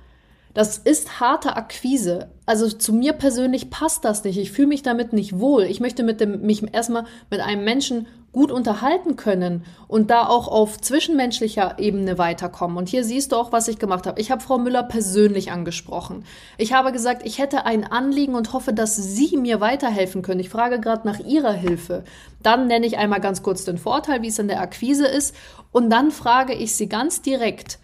Das 0.52 0.78
ist 0.78 1.20
harte 1.20 1.54
Akquise. 1.54 2.30
Also 2.44 2.68
zu 2.68 2.92
mir 2.92 3.12
persönlich 3.12 3.70
passt 3.70 4.04
das 4.04 4.24
nicht. 4.24 4.36
Ich 4.36 4.50
fühle 4.50 4.66
mich 4.66 4.82
damit 4.82 5.12
nicht 5.12 5.38
wohl. 5.38 5.62
Ich 5.62 5.78
möchte 5.78 6.02
mit 6.02 6.20
dem, 6.20 6.40
mich 6.40 6.74
erstmal 6.74 7.04
mit 7.30 7.38
einem 7.38 7.62
Menschen 7.62 8.08
gut 8.32 8.52
unterhalten 8.52 9.16
können 9.16 9.64
und 9.88 10.10
da 10.10 10.26
auch 10.26 10.46
auf 10.46 10.80
zwischenmenschlicher 10.80 11.78
Ebene 11.78 12.16
weiterkommen. 12.16 12.76
Und 12.76 12.88
hier 12.88 13.04
siehst 13.04 13.32
du 13.32 13.36
auch, 13.36 13.50
was 13.50 13.66
ich 13.66 13.78
gemacht 13.78 14.06
habe. 14.06 14.20
Ich 14.20 14.30
habe 14.30 14.40
Frau 14.40 14.58
Müller 14.58 14.84
persönlich 14.84 15.50
angesprochen. 15.50 16.24
Ich 16.56 16.72
habe 16.72 16.92
gesagt, 16.92 17.26
ich 17.26 17.38
hätte 17.38 17.66
ein 17.66 17.84
Anliegen 17.84 18.36
und 18.36 18.52
hoffe, 18.52 18.72
dass 18.72 18.96
Sie 18.96 19.36
mir 19.36 19.60
weiterhelfen 19.60 20.22
können. 20.22 20.40
Ich 20.40 20.48
frage 20.48 20.78
gerade 20.78 21.06
nach 21.08 21.18
Ihrer 21.18 21.52
Hilfe. 21.52 22.04
Dann 22.42 22.68
nenne 22.68 22.86
ich 22.86 22.98
einmal 22.98 23.20
ganz 23.20 23.42
kurz 23.42 23.64
den 23.64 23.78
Vorteil, 23.78 24.22
wie 24.22 24.28
es 24.28 24.38
in 24.38 24.48
der 24.48 24.60
Akquise 24.60 25.06
ist. 25.06 25.34
Und 25.72 25.90
dann 25.90 26.12
frage 26.12 26.54
ich 26.54 26.76
Sie 26.76 26.88
ganz 26.88 27.22
direkt, 27.22 27.78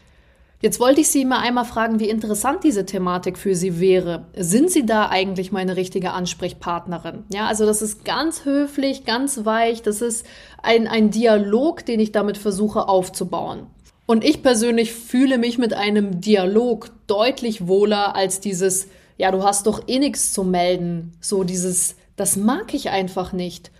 Jetzt 0.66 0.80
wollte 0.80 1.00
ich 1.00 1.06
Sie 1.10 1.24
mal 1.24 1.38
einmal 1.38 1.64
fragen, 1.64 2.00
wie 2.00 2.08
interessant 2.08 2.64
diese 2.64 2.84
Thematik 2.84 3.38
für 3.38 3.54
Sie 3.54 3.78
wäre. 3.78 4.26
Sind 4.36 4.68
Sie 4.68 4.84
da 4.84 5.08
eigentlich 5.08 5.52
meine 5.52 5.76
richtige 5.76 6.10
Ansprechpartnerin? 6.10 7.22
Ja, 7.32 7.46
also 7.46 7.64
das 7.64 7.82
ist 7.82 8.04
ganz 8.04 8.44
höflich, 8.44 9.04
ganz 9.04 9.44
weich. 9.44 9.82
Das 9.82 10.02
ist 10.02 10.26
ein, 10.64 10.88
ein 10.88 11.12
Dialog, 11.12 11.86
den 11.86 12.00
ich 12.00 12.10
damit 12.10 12.36
versuche 12.36 12.88
aufzubauen. 12.88 13.68
Und 14.06 14.24
ich 14.24 14.42
persönlich 14.42 14.92
fühle 14.92 15.38
mich 15.38 15.56
mit 15.56 15.72
einem 15.72 16.20
Dialog 16.20 16.90
deutlich 17.06 17.68
wohler 17.68 18.16
als 18.16 18.40
dieses, 18.40 18.88
ja, 19.18 19.30
du 19.30 19.44
hast 19.44 19.68
doch 19.68 19.82
eh 19.86 20.00
nichts 20.00 20.32
zu 20.32 20.42
melden. 20.42 21.12
So 21.20 21.44
dieses, 21.44 21.94
das 22.16 22.34
mag 22.34 22.74
ich 22.74 22.90
einfach 22.90 23.32
nicht. 23.32 23.70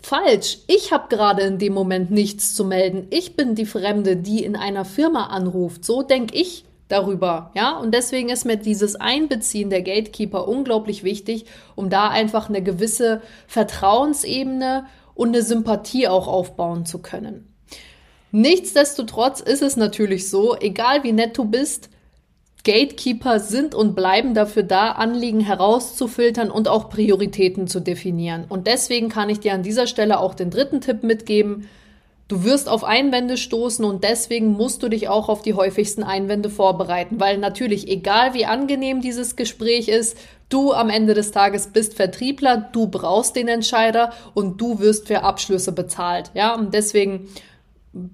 Falsch. 0.00 0.58
Ich 0.66 0.92
habe 0.92 1.08
gerade 1.08 1.42
in 1.42 1.58
dem 1.58 1.74
Moment 1.74 2.10
nichts 2.10 2.54
zu 2.54 2.64
melden. 2.64 3.08
Ich 3.10 3.36
bin 3.36 3.54
die 3.54 3.66
Fremde, 3.66 4.16
die 4.16 4.44
in 4.44 4.56
einer 4.56 4.84
Firma 4.84 5.26
anruft. 5.26 5.84
So 5.84 6.02
denke 6.02 6.36
ich 6.36 6.64
darüber, 6.88 7.50
ja? 7.54 7.76
Und 7.78 7.92
deswegen 7.92 8.30
ist 8.30 8.44
mir 8.44 8.56
dieses 8.56 8.96
Einbeziehen 8.96 9.70
der 9.70 9.82
Gatekeeper 9.82 10.48
unglaublich 10.48 11.04
wichtig, 11.04 11.44
um 11.74 11.90
da 11.90 12.08
einfach 12.08 12.48
eine 12.48 12.62
gewisse 12.62 13.20
Vertrauensebene 13.46 14.86
und 15.14 15.28
eine 15.28 15.42
Sympathie 15.42 16.08
auch 16.08 16.28
aufbauen 16.28 16.86
zu 16.86 17.00
können. 17.00 17.52
Nichtsdestotrotz 18.30 19.40
ist 19.40 19.62
es 19.62 19.76
natürlich 19.76 20.28
so, 20.28 20.56
egal 20.56 21.02
wie 21.02 21.12
nett 21.12 21.36
du 21.36 21.44
bist, 21.44 21.90
Gatekeeper 22.64 23.40
sind 23.40 23.74
und 23.74 23.94
bleiben 23.94 24.34
dafür 24.34 24.62
da, 24.62 24.92
Anliegen 24.92 25.40
herauszufiltern 25.40 26.50
und 26.50 26.68
auch 26.68 26.90
Prioritäten 26.90 27.66
zu 27.66 27.80
definieren. 27.80 28.44
Und 28.48 28.66
deswegen 28.66 29.08
kann 29.08 29.30
ich 29.30 29.40
dir 29.40 29.54
an 29.54 29.62
dieser 29.62 29.86
Stelle 29.86 30.20
auch 30.20 30.34
den 30.34 30.50
dritten 30.50 30.80
Tipp 30.80 31.02
mitgeben. 31.02 31.68
Du 32.28 32.44
wirst 32.44 32.68
auf 32.68 32.84
Einwände 32.84 33.38
stoßen 33.38 33.86
und 33.86 34.04
deswegen 34.04 34.48
musst 34.48 34.82
du 34.82 34.90
dich 34.90 35.08
auch 35.08 35.30
auf 35.30 35.40
die 35.40 35.54
häufigsten 35.54 36.02
Einwände 36.02 36.50
vorbereiten, 36.50 37.18
weil 37.18 37.38
natürlich, 37.38 37.88
egal 37.88 38.34
wie 38.34 38.44
angenehm 38.44 39.00
dieses 39.00 39.34
Gespräch 39.34 39.88
ist, 39.88 40.18
du 40.50 40.74
am 40.74 40.90
Ende 40.90 41.14
des 41.14 41.30
Tages 41.30 41.68
bist 41.68 41.94
Vertriebler, 41.94 42.68
du 42.72 42.86
brauchst 42.86 43.34
den 43.34 43.48
Entscheider 43.48 44.12
und 44.34 44.60
du 44.60 44.78
wirst 44.78 45.08
für 45.08 45.22
Abschlüsse 45.22 45.72
bezahlt. 45.72 46.30
Ja, 46.34 46.54
und 46.54 46.74
deswegen 46.74 47.28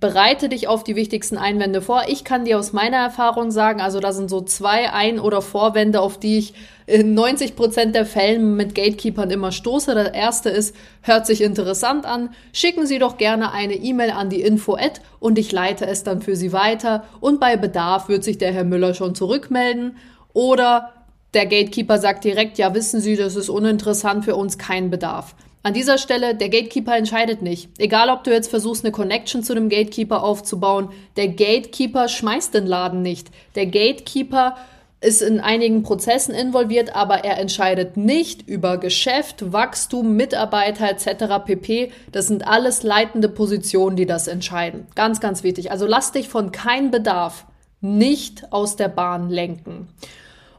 bereite 0.00 0.48
dich 0.48 0.66
auf 0.66 0.82
die 0.82 0.96
wichtigsten 0.96 1.36
Einwände 1.36 1.82
vor. 1.82 2.04
Ich 2.08 2.24
kann 2.24 2.44
dir 2.44 2.58
aus 2.58 2.72
meiner 2.72 2.96
Erfahrung 2.96 3.50
sagen, 3.50 3.80
also 3.80 4.00
da 4.00 4.12
sind 4.12 4.30
so 4.30 4.40
zwei 4.40 4.90
Ein- 4.92 5.20
oder 5.20 5.42
Vorwände, 5.42 6.00
auf 6.00 6.18
die 6.18 6.38
ich 6.38 6.54
in 6.86 7.14
90 7.14 7.54
Prozent 7.56 7.94
der 7.94 8.06
Fällen 8.06 8.56
mit 8.56 8.74
Gatekeepern 8.74 9.30
immer 9.30 9.52
stoße. 9.52 9.94
Der 9.94 10.14
erste 10.14 10.48
ist, 10.50 10.74
hört 11.02 11.26
sich 11.26 11.42
interessant 11.42 12.06
an, 12.06 12.30
schicken 12.52 12.86
Sie 12.86 12.98
doch 12.98 13.18
gerne 13.18 13.52
eine 13.52 13.74
E-Mail 13.74 14.10
an 14.10 14.30
die 14.30 14.40
Info-Ad 14.40 15.00
und 15.20 15.38
ich 15.38 15.52
leite 15.52 15.86
es 15.86 16.02
dann 16.02 16.22
für 16.22 16.36
Sie 16.36 16.52
weiter 16.52 17.04
und 17.20 17.38
bei 17.38 17.56
Bedarf 17.56 18.08
wird 18.08 18.24
sich 18.24 18.38
der 18.38 18.52
Herr 18.52 18.64
Müller 18.64 18.94
schon 18.94 19.14
zurückmelden 19.14 19.96
oder 20.32 20.92
der 21.34 21.46
Gatekeeper 21.46 21.98
sagt 21.98 22.24
direkt, 22.24 22.58
ja, 22.58 22.74
wissen 22.74 23.00
Sie, 23.00 23.16
das 23.16 23.36
ist 23.36 23.48
uninteressant 23.48 24.24
für 24.24 24.36
uns, 24.36 24.56
kein 24.56 24.90
Bedarf. 24.90 25.34
An 25.64 25.72
dieser 25.72 25.96
Stelle, 25.96 26.34
der 26.34 26.50
Gatekeeper 26.50 26.94
entscheidet 26.94 27.40
nicht. 27.40 27.70
Egal, 27.78 28.10
ob 28.10 28.22
du 28.22 28.30
jetzt 28.30 28.50
versuchst, 28.50 28.84
eine 28.84 28.92
Connection 28.92 29.42
zu 29.42 29.54
dem 29.54 29.70
Gatekeeper 29.70 30.22
aufzubauen, 30.22 30.90
der 31.16 31.28
Gatekeeper 31.28 32.08
schmeißt 32.08 32.52
den 32.52 32.66
Laden 32.66 33.00
nicht. 33.00 33.28
Der 33.54 33.64
Gatekeeper 33.64 34.56
ist 35.00 35.22
in 35.22 35.40
einigen 35.40 35.82
Prozessen 35.82 36.34
involviert, 36.34 36.94
aber 36.94 37.24
er 37.24 37.38
entscheidet 37.38 37.96
nicht 37.96 38.46
über 38.46 38.76
Geschäft, 38.76 39.54
Wachstum, 39.54 40.16
Mitarbeiter 40.16 40.86
etc. 40.86 41.42
pp. 41.46 41.92
Das 42.12 42.26
sind 42.26 42.46
alles 42.46 42.82
leitende 42.82 43.30
Positionen, 43.30 43.96
die 43.96 44.06
das 44.06 44.28
entscheiden. 44.28 44.86
Ganz, 44.94 45.20
ganz 45.20 45.44
wichtig. 45.44 45.70
Also 45.70 45.86
lass 45.86 46.12
dich 46.12 46.28
von 46.28 46.52
keinem 46.52 46.90
Bedarf 46.90 47.46
nicht 47.80 48.52
aus 48.52 48.76
der 48.76 48.88
Bahn 48.88 49.30
lenken. 49.30 49.88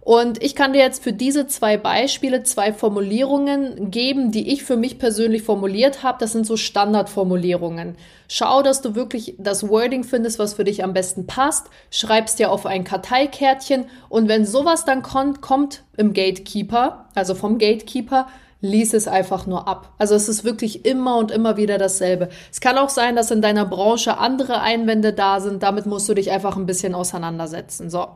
Und 0.06 0.44
ich 0.44 0.54
kann 0.56 0.74
dir 0.74 0.82
jetzt 0.82 1.04
für 1.04 1.14
diese 1.14 1.48
zwei 1.48 1.78
Beispiele 1.78 2.44
zwei 2.44 2.72
Formulierungen 2.72 3.90
geben, 3.90 4.32
die 4.32 4.54
ich 4.54 4.64
für 4.64 4.78
mich 4.78 5.00
persönlich 5.00 5.42
formuliert 5.42 6.04
habe. 6.04 6.20
Das 6.20 6.32
sind 6.32 6.46
so 6.46 6.58
Standardformulierungen. 6.58 7.96
Schau, 8.28 8.62
dass 8.62 8.84
du 8.84 8.94
wirklich 8.94 9.34
das 9.40 9.68
Wording 9.68 10.04
findest, 10.04 10.38
was 10.38 10.54
für 10.54 10.64
dich 10.64 10.84
am 10.84 10.94
besten 10.94 11.26
passt. 11.26 11.72
Schreibst 11.90 12.38
dir 12.38 12.52
auf 12.52 12.68
ein 12.68 12.84
Karteikärtchen 12.84 13.86
und 14.08 14.28
wenn 14.28 14.46
sowas 14.46 14.86
dann 14.86 15.02
kommt, 15.02 15.42
kommt 15.42 15.84
im 15.98 16.14
Gatekeeper, 16.14 17.08
also 17.16 17.34
vom 17.34 17.58
Gatekeeper, 17.58 18.28
lies 18.62 18.94
es 18.94 19.08
einfach 19.08 19.48
nur 19.48 19.68
ab. 19.68 19.92
Also 19.98 20.14
es 20.14 20.30
ist 20.30 20.44
wirklich 20.44 20.86
immer 20.86 21.18
und 21.18 21.32
immer 21.32 21.58
wieder 21.58 21.80
dasselbe. 21.80 22.30
Es 22.52 22.62
kann 22.62 22.78
auch 22.78 22.90
sein, 22.90 23.16
dass 23.16 23.32
in 23.32 23.42
deiner 23.42 23.66
Branche 23.66 24.20
andere 24.20 24.62
Einwände 24.62 25.14
da 25.14 25.40
sind. 25.40 25.64
Damit 25.64 25.88
musst 25.88 26.08
du 26.08 26.14
dich 26.14 26.30
einfach 26.30 26.58
ein 26.58 26.68
bisschen 26.68 26.94
auseinandersetzen. 26.94 27.90
So. 27.90 28.08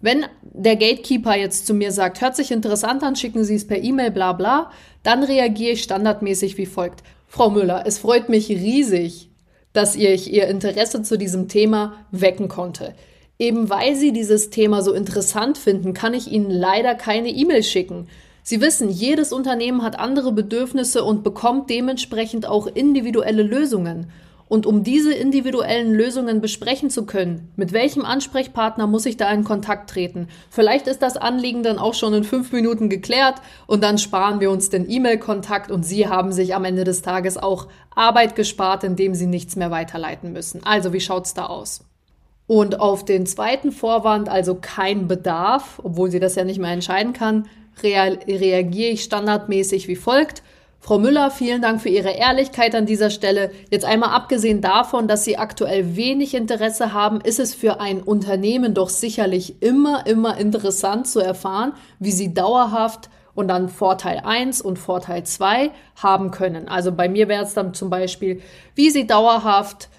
Wenn 0.00 0.24
der 0.42 0.76
Gatekeeper 0.76 1.36
jetzt 1.36 1.66
zu 1.66 1.74
mir 1.74 1.92
sagt, 1.92 2.22
hört 2.22 2.34
sich 2.34 2.50
interessant 2.50 3.02
an, 3.02 3.16
schicken 3.16 3.44
Sie 3.44 3.54
es 3.54 3.66
per 3.66 3.82
E-Mail, 3.82 4.10
bla 4.10 4.32
bla, 4.32 4.70
dann 5.02 5.22
reagiere 5.22 5.72
ich 5.72 5.82
standardmäßig 5.82 6.56
wie 6.56 6.66
folgt. 6.66 7.02
Frau 7.28 7.50
Müller, 7.50 7.84
es 7.86 7.98
freut 7.98 8.28
mich 8.28 8.48
riesig, 8.48 9.28
dass 9.72 9.94
ihr 9.96 10.14
Ihr 10.14 10.48
Interesse 10.48 11.02
zu 11.02 11.18
diesem 11.18 11.48
Thema 11.48 11.94
wecken 12.10 12.48
konnte. 12.48 12.94
Eben 13.38 13.70
weil 13.70 13.94
Sie 13.94 14.12
dieses 14.12 14.50
Thema 14.50 14.82
so 14.82 14.92
interessant 14.92 15.58
finden, 15.58 15.94
kann 15.94 16.14
ich 16.14 16.32
Ihnen 16.32 16.50
leider 16.50 16.94
keine 16.94 17.28
E-Mail 17.28 17.62
schicken. 17.62 18.08
Sie 18.42 18.60
wissen, 18.60 18.88
jedes 18.88 19.32
Unternehmen 19.32 19.82
hat 19.82 19.98
andere 19.98 20.32
Bedürfnisse 20.32 21.04
und 21.04 21.22
bekommt 21.22 21.70
dementsprechend 21.70 22.46
auch 22.46 22.66
individuelle 22.66 23.42
Lösungen. 23.42 24.10
Und 24.50 24.66
um 24.66 24.82
diese 24.82 25.14
individuellen 25.14 25.94
Lösungen 25.94 26.40
besprechen 26.40 26.90
zu 26.90 27.06
können, 27.06 27.52
mit 27.54 27.72
welchem 27.72 28.04
Ansprechpartner 28.04 28.88
muss 28.88 29.06
ich 29.06 29.16
da 29.16 29.30
in 29.30 29.44
Kontakt 29.44 29.90
treten? 29.90 30.26
Vielleicht 30.50 30.88
ist 30.88 31.02
das 31.02 31.16
Anliegen 31.16 31.62
dann 31.62 31.78
auch 31.78 31.94
schon 31.94 32.12
in 32.14 32.24
fünf 32.24 32.50
Minuten 32.50 32.88
geklärt 32.88 33.36
und 33.68 33.84
dann 33.84 33.96
sparen 33.96 34.40
wir 34.40 34.50
uns 34.50 34.68
den 34.68 34.90
E-Mail-Kontakt 34.90 35.70
und 35.70 35.84
Sie 35.84 36.08
haben 36.08 36.32
sich 36.32 36.52
am 36.56 36.64
Ende 36.64 36.82
des 36.82 37.02
Tages 37.02 37.36
auch 37.36 37.68
Arbeit 37.94 38.34
gespart, 38.34 38.82
indem 38.82 39.14
Sie 39.14 39.28
nichts 39.28 39.54
mehr 39.54 39.70
weiterleiten 39.70 40.32
müssen. 40.32 40.62
Also 40.64 40.92
wie 40.92 41.00
schaut's 41.00 41.32
da 41.32 41.46
aus? 41.46 41.84
Und 42.48 42.80
auf 42.80 43.04
den 43.04 43.26
zweiten 43.26 43.70
Vorwand, 43.70 44.28
also 44.28 44.56
kein 44.60 45.06
Bedarf, 45.06 45.80
obwohl 45.84 46.10
sie 46.10 46.18
das 46.18 46.34
ja 46.34 46.42
nicht 46.42 46.58
mehr 46.58 46.72
entscheiden 46.72 47.12
kann, 47.12 47.46
reagiere 47.84 48.90
ich 48.90 49.04
standardmäßig 49.04 49.86
wie 49.86 49.94
folgt. 49.94 50.42
Frau 50.82 50.98
Müller, 50.98 51.30
vielen 51.30 51.60
Dank 51.60 51.82
für 51.82 51.90
Ihre 51.90 52.12
Ehrlichkeit 52.12 52.74
an 52.74 52.86
dieser 52.86 53.10
Stelle. 53.10 53.50
Jetzt 53.70 53.84
einmal 53.84 54.10
abgesehen 54.10 54.62
davon, 54.62 55.08
dass 55.08 55.24
Sie 55.24 55.36
aktuell 55.36 55.94
wenig 55.94 56.34
Interesse 56.34 56.94
haben, 56.94 57.20
ist 57.20 57.38
es 57.38 57.54
für 57.54 57.80
ein 57.80 58.02
Unternehmen 58.02 58.72
doch 58.72 58.88
sicherlich 58.88 59.60
immer, 59.62 60.06
immer 60.06 60.38
interessant 60.38 61.06
zu 61.06 61.20
erfahren, 61.20 61.74
wie 61.98 62.12
Sie 62.12 62.32
dauerhaft 62.32 63.10
und 63.34 63.48
dann 63.48 63.68
Vorteil 63.68 64.22
1 64.24 64.62
und 64.62 64.78
Vorteil 64.78 65.24
2 65.24 65.70
haben 65.96 66.30
können. 66.30 66.66
Also 66.66 66.92
bei 66.92 67.10
mir 67.10 67.28
wäre 67.28 67.44
es 67.44 67.52
dann 67.52 67.74
zum 67.74 67.90
Beispiel, 67.90 68.40
wie 68.74 68.88
Sie 68.88 69.06
dauerhaft 69.06 69.90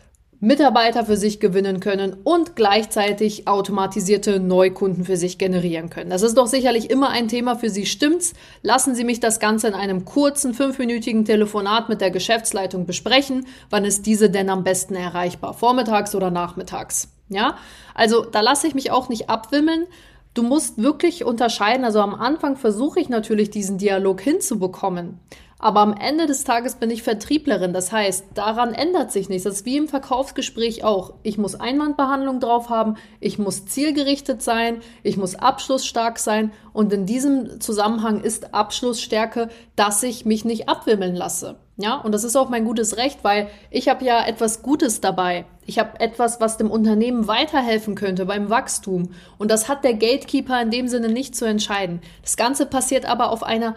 Mitarbeiter 0.43 1.05
für 1.05 1.17
sich 1.17 1.39
gewinnen 1.39 1.79
können 1.79 2.17
und 2.23 2.55
gleichzeitig 2.55 3.47
automatisierte 3.47 4.39
Neukunden 4.39 5.05
für 5.05 5.15
sich 5.15 5.37
generieren 5.37 5.91
können. 5.91 6.09
Das 6.09 6.23
ist 6.23 6.35
doch 6.35 6.47
sicherlich 6.47 6.89
immer 6.89 7.09
ein 7.09 7.27
Thema 7.27 7.55
für 7.55 7.69
Sie, 7.69 7.85
stimmt's? 7.85 8.33
Lassen 8.63 8.95
Sie 8.95 9.03
mich 9.03 9.19
das 9.19 9.39
Ganze 9.39 9.67
in 9.67 9.75
einem 9.75 10.03
kurzen 10.03 10.55
fünfminütigen 10.55 11.25
Telefonat 11.25 11.89
mit 11.89 12.01
der 12.01 12.09
Geschäftsleitung 12.09 12.87
besprechen. 12.87 13.45
Wann 13.69 13.85
ist 13.85 14.07
diese 14.07 14.31
denn 14.31 14.49
am 14.49 14.63
besten 14.63 14.95
erreichbar? 14.95 15.53
Vormittags 15.53 16.15
oder 16.15 16.31
nachmittags? 16.31 17.09
Ja, 17.29 17.57
also 17.93 18.25
da 18.25 18.41
lasse 18.41 18.65
ich 18.65 18.73
mich 18.73 18.89
auch 18.89 19.09
nicht 19.09 19.29
abwimmeln. 19.29 19.85
Du 20.33 20.41
musst 20.41 20.81
wirklich 20.81 21.23
unterscheiden. 21.23 21.85
Also 21.85 21.99
am 21.99 22.15
Anfang 22.15 22.55
versuche 22.55 22.99
ich 22.99 23.09
natürlich 23.09 23.51
diesen 23.51 23.77
Dialog 23.77 24.21
hinzubekommen. 24.21 25.19
Aber 25.63 25.81
am 25.81 25.93
Ende 25.93 26.25
des 26.25 26.43
Tages 26.43 26.75
bin 26.75 26.89
ich 26.89 27.03
Vertrieblerin. 27.03 27.71
Das 27.71 27.91
heißt, 27.91 28.25
daran 28.33 28.73
ändert 28.73 29.11
sich 29.11 29.29
nichts. 29.29 29.43
Das 29.43 29.57
ist 29.57 29.65
wie 29.65 29.77
im 29.77 29.87
Verkaufsgespräch 29.87 30.83
auch. 30.83 31.13
Ich 31.21 31.37
muss 31.37 31.53
Einwandbehandlung 31.53 32.39
drauf 32.39 32.69
haben, 32.69 32.95
ich 33.19 33.37
muss 33.37 33.67
zielgerichtet 33.67 34.41
sein, 34.41 34.81
ich 35.03 35.17
muss 35.17 35.35
abschlussstark 35.35 36.17
sein. 36.17 36.51
Und 36.73 36.91
in 36.91 37.05
diesem 37.05 37.61
Zusammenhang 37.61 38.21
ist 38.21 38.55
Abschlussstärke, 38.55 39.49
dass 39.75 40.01
ich 40.01 40.25
mich 40.25 40.45
nicht 40.45 40.67
abwimmeln 40.67 41.15
lasse. 41.15 41.57
Ja, 41.77 41.95
und 41.95 42.11
das 42.11 42.23
ist 42.23 42.35
auch 42.35 42.49
mein 42.49 42.65
gutes 42.65 42.97
Recht, 42.97 43.19
weil 43.23 43.47
ich 43.69 43.87
habe 43.87 44.03
ja 44.03 44.25
etwas 44.25 44.63
Gutes 44.63 44.99
dabei. 44.99 45.45
Ich 45.67 45.77
habe 45.77 45.99
etwas, 45.99 46.41
was 46.41 46.57
dem 46.57 46.71
Unternehmen 46.71 47.27
weiterhelfen 47.27 47.93
könnte 47.93 48.25
beim 48.25 48.49
Wachstum. 48.49 49.11
Und 49.37 49.51
das 49.51 49.69
hat 49.69 49.83
der 49.83 49.93
Gatekeeper 49.93 50.59
in 50.59 50.71
dem 50.71 50.87
Sinne 50.87 51.09
nicht 51.09 51.35
zu 51.35 51.45
entscheiden. 51.45 52.01
Das 52.23 52.35
Ganze 52.35 52.65
passiert 52.65 53.05
aber 53.05 53.29
auf 53.29 53.43
einer 53.43 53.75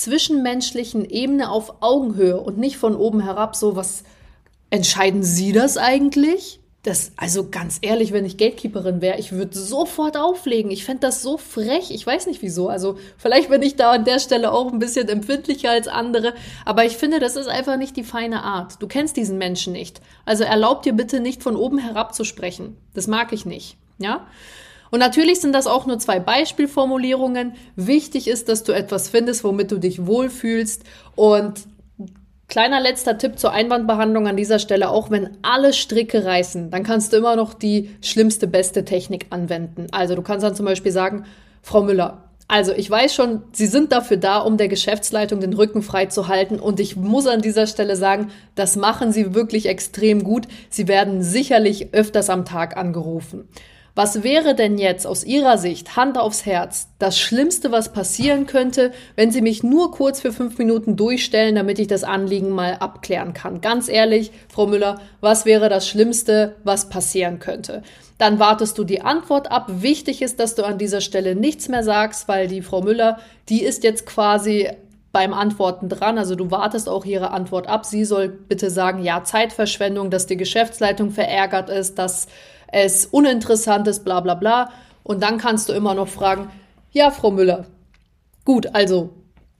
zwischenmenschlichen 0.00 1.04
Ebene 1.04 1.50
auf 1.50 1.82
Augenhöhe 1.82 2.40
und 2.40 2.58
nicht 2.58 2.76
von 2.76 2.96
oben 2.96 3.20
herab 3.20 3.54
so, 3.56 3.76
was 3.76 4.04
entscheiden 4.70 5.22
Sie 5.22 5.52
das 5.52 5.76
eigentlich? 5.76 6.60
Das, 6.82 7.12
also 7.16 7.50
ganz 7.50 7.76
ehrlich, 7.82 8.10
wenn 8.14 8.24
ich 8.24 8.38
Gatekeeperin 8.38 9.02
wäre, 9.02 9.18
ich 9.18 9.32
würde 9.32 9.58
sofort 9.58 10.16
auflegen. 10.16 10.70
Ich 10.70 10.86
fände 10.86 11.00
das 11.00 11.20
so 11.20 11.36
frech. 11.36 11.90
Ich 11.90 12.06
weiß 12.06 12.26
nicht 12.26 12.40
wieso. 12.40 12.70
Also 12.70 12.96
vielleicht 13.18 13.50
bin 13.50 13.60
ich 13.60 13.76
da 13.76 13.90
an 13.92 14.06
der 14.06 14.18
Stelle 14.18 14.50
auch 14.50 14.72
ein 14.72 14.78
bisschen 14.78 15.06
empfindlicher 15.10 15.70
als 15.70 15.88
andere. 15.88 16.32
Aber 16.64 16.86
ich 16.86 16.96
finde, 16.96 17.20
das 17.20 17.36
ist 17.36 17.48
einfach 17.48 17.76
nicht 17.76 17.98
die 17.98 18.02
feine 18.02 18.42
Art. 18.42 18.80
Du 18.80 18.86
kennst 18.86 19.18
diesen 19.18 19.36
Menschen 19.36 19.74
nicht. 19.74 20.00
Also 20.24 20.44
erlaub 20.44 20.82
dir 20.82 20.94
bitte 20.94 21.20
nicht 21.20 21.42
von 21.42 21.54
oben 21.54 21.76
herab 21.76 22.14
zu 22.14 22.24
sprechen. 22.24 22.78
Das 22.94 23.06
mag 23.06 23.34
ich 23.34 23.44
nicht. 23.44 23.76
Ja? 23.98 24.26
Und 24.90 24.98
natürlich 24.98 25.40
sind 25.40 25.54
das 25.54 25.66
auch 25.66 25.86
nur 25.86 25.98
zwei 25.98 26.20
Beispielformulierungen. 26.20 27.52
Wichtig 27.76 28.28
ist, 28.28 28.48
dass 28.48 28.64
du 28.64 28.72
etwas 28.72 29.08
findest, 29.08 29.44
womit 29.44 29.70
du 29.70 29.78
dich 29.78 30.06
wohlfühlst. 30.06 30.84
Und 31.14 31.60
kleiner 32.48 32.80
letzter 32.80 33.16
Tipp 33.16 33.38
zur 33.38 33.52
Einwandbehandlung 33.52 34.26
an 34.26 34.36
dieser 34.36 34.58
Stelle, 34.58 34.90
auch 34.90 35.10
wenn 35.10 35.38
alle 35.42 35.72
Stricke 35.72 36.24
reißen, 36.24 36.70
dann 36.70 36.82
kannst 36.82 37.12
du 37.12 37.16
immer 37.16 37.36
noch 37.36 37.54
die 37.54 37.90
schlimmste, 38.02 38.46
beste 38.46 38.84
Technik 38.84 39.26
anwenden. 39.30 39.86
Also 39.92 40.14
du 40.14 40.22
kannst 40.22 40.44
dann 40.44 40.56
zum 40.56 40.66
Beispiel 40.66 40.92
sagen, 40.92 41.24
Frau 41.62 41.82
Müller, 41.82 42.30
also 42.48 42.72
ich 42.72 42.90
weiß 42.90 43.14
schon, 43.14 43.42
Sie 43.52 43.68
sind 43.68 43.92
dafür 43.92 44.16
da, 44.16 44.38
um 44.38 44.56
der 44.56 44.66
Geschäftsleitung 44.66 45.38
den 45.38 45.52
Rücken 45.52 45.82
frei 45.82 46.06
zu 46.06 46.26
halten. 46.26 46.58
Und 46.58 46.80
ich 46.80 46.96
muss 46.96 47.28
an 47.28 47.42
dieser 47.42 47.68
Stelle 47.68 47.94
sagen, 47.94 48.32
das 48.56 48.74
machen 48.74 49.12
Sie 49.12 49.36
wirklich 49.36 49.66
extrem 49.66 50.24
gut. 50.24 50.48
Sie 50.68 50.88
werden 50.88 51.22
sicherlich 51.22 51.94
öfters 51.94 52.28
am 52.28 52.44
Tag 52.44 52.76
angerufen. 52.76 53.48
Was 54.02 54.22
wäre 54.22 54.54
denn 54.54 54.78
jetzt 54.78 55.06
aus 55.06 55.24
Ihrer 55.24 55.58
Sicht, 55.58 55.94
Hand 55.94 56.16
aufs 56.16 56.46
Herz, 56.46 56.88
das 56.98 57.18
Schlimmste, 57.18 57.70
was 57.70 57.92
passieren 57.92 58.46
könnte, 58.46 58.92
wenn 59.14 59.30
Sie 59.30 59.42
mich 59.42 59.62
nur 59.62 59.90
kurz 59.90 60.22
für 60.22 60.32
fünf 60.32 60.56
Minuten 60.56 60.96
durchstellen, 60.96 61.54
damit 61.54 61.78
ich 61.78 61.86
das 61.86 62.02
Anliegen 62.02 62.48
mal 62.48 62.78
abklären 62.80 63.34
kann? 63.34 63.60
Ganz 63.60 63.90
ehrlich, 63.90 64.32
Frau 64.48 64.66
Müller, 64.66 65.02
was 65.20 65.44
wäre 65.44 65.68
das 65.68 65.86
Schlimmste, 65.86 66.56
was 66.64 66.88
passieren 66.88 67.40
könnte? 67.40 67.82
Dann 68.16 68.38
wartest 68.38 68.78
du 68.78 68.84
die 68.84 69.02
Antwort 69.02 69.50
ab. 69.50 69.66
Wichtig 69.68 70.22
ist, 70.22 70.40
dass 70.40 70.54
du 70.54 70.64
an 70.64 70.78
dieser 70.78 71.02
Stelle 71.02 71.34
nichts 71.34 71.68
mehr 71.68 71.82
sagst, 71.82 72.26
weil 72.26 72.48
die 72.48 72.62
Frau 72.62 72.80
Müller, 72.80 73.18
die 73.50 73.62
ist 73.62 73.84
jetzt 73.84 74.06
quasi 74.06 74.70
beim 75.12 75.34
Antworten 75.34 75.90
dran. 75.90 76.16
Also 76.16 76.36
du 76.36 76.50
wartest 76.50 76.88
auch 76.88 77.04
ihre 77.04 77.32
Antwort 77.32 77.66
ab. 77.66 77.84
Sie 77.84 78.06
soll 78.06 78.28
bitte 78.28 78.70
sagen, 78.70 79.02
ja, 79.02 79.24
Zeitverschwendung, 79.24 80.10
dass 80.10 80.26
die 80.26 80.36
Geschäftsleitung 80.38 81.10
verärgert 81.10 81.68
ist, 81.68 81.98
dass 81.98 82.28
es 82.72 83.06
uninteressant 83.06 83.86
ist, 83.88 84.04
bla 84.04 84.20
bla 84.20 84.34
bla. 84.34 84.70
Und 85.02 85.22
dann 85.22 85.38
kannst 85.38 85.68
du 85.68 85.72
immer 85.72 85.94
noch 85.94 86.08
fragen, 86.08 86.50
ja, 86.92 87.10
Frau 87.10 87.30
Müller, 87.30 87.66
gut, 88.44 88.74
also 88.74 89.10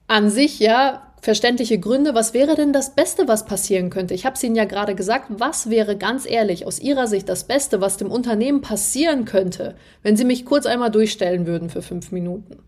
an 0.07 0.29
sich, 0.29 0.59
ja, 0.59 1.13
verständliche 1.21 1.79
Gründe. 1.79 2.15
Was 2.15 2.33
wäre 2.33 2.55
denn 2.55 2.73
das 2.73 2.95
Beste, 2.95 3.27
was 3.27 3.45
passieren 3.45 3.89
könnte? 3.89 4.13
Ich 4.13 4.25
habe 4.25 4.35
es 4.35 4.43
Ihnen 4.43 4.55
ja 4.55 4.65
gerade 4.65 4.95
gesagt. 4.95 5.25
Was 5.29 5.69
wäre 5.69 5.95
ganz 5.97 6.29
ehrlich 6.29 6.65
aus 6.65 6.79
Ihrer 6.79 7.07
Sicht 7.07 7.29
das 7.29 7.45
Beste, 7.45 7.79
was 7.79 7.97
dem 7.97 8.11
Unternehmen 8.11 8.61
passieren 8.61 9.25
könnte, 9.25 9.75
wenn 10.03 10.17
Sie 10.17 10.25
mich 10.25 10.45
kurz 10.45 10.65
einmal 10.65 10.91
durchstellen 10.91 11.45
würden 11.45 11.69
für 11.69 11.81
fünf 11.81 12.11
Minuten? 12.11 12.63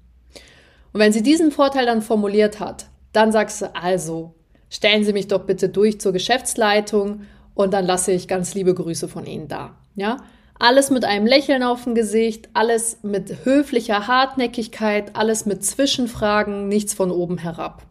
Und 0.93 0.99
wenn 0.99 1.11
sie 1.11 1.23
diesen 1.23 1.51
Vorteil 1.51 1.87
dann 1.87 2.01
formuliert 2.01 2.59
hat, 2.59 2.85
dann 3.11 3.31
sagst 3.31 3.61
du 3.61 3.75
also, 3.75 4.35
stellen 4.69 5.03
Sie 5.03 5.13
mich 5.13 5.27
doch 5.27 5.41
bitte 5.41 5.67
durch 5.69 5.99
zur 5.99 6.13
Geschäftsleitung 6.13 7.23
und 7.55 7.73
dann 7.73 7.85
lasse 7.85 8.11
ich 8.11 8.27
ganz 8.27 8.53
liebe 8.53 8.73
Grüße 8.73 9.07
von 9.07 9.25
Ihnen 9.25 9.47
da. 9.47 9.75
Ja? 9.95 10.17
Alles 10.59 10.91
mit 10.91 11.03
einem 11.03 11.25
Lächeln 11.25 11.63
auf 11.63 11.83
dem 11.83 11.95
Gesicht, 11.95 12.49
alles 12.53 12.99
mit 13.03 13.45
höflicher 13.45 14.07
Hartnäckigkeit, 14.07 15.15
alles 15.15 15.45
mit 15.45 15.65
Zwischenfragen, 15.65 16.67
nichts 16.67 16.93
von 16.93 17.11
oben 17.11 17.37
herab. 17.37 17.83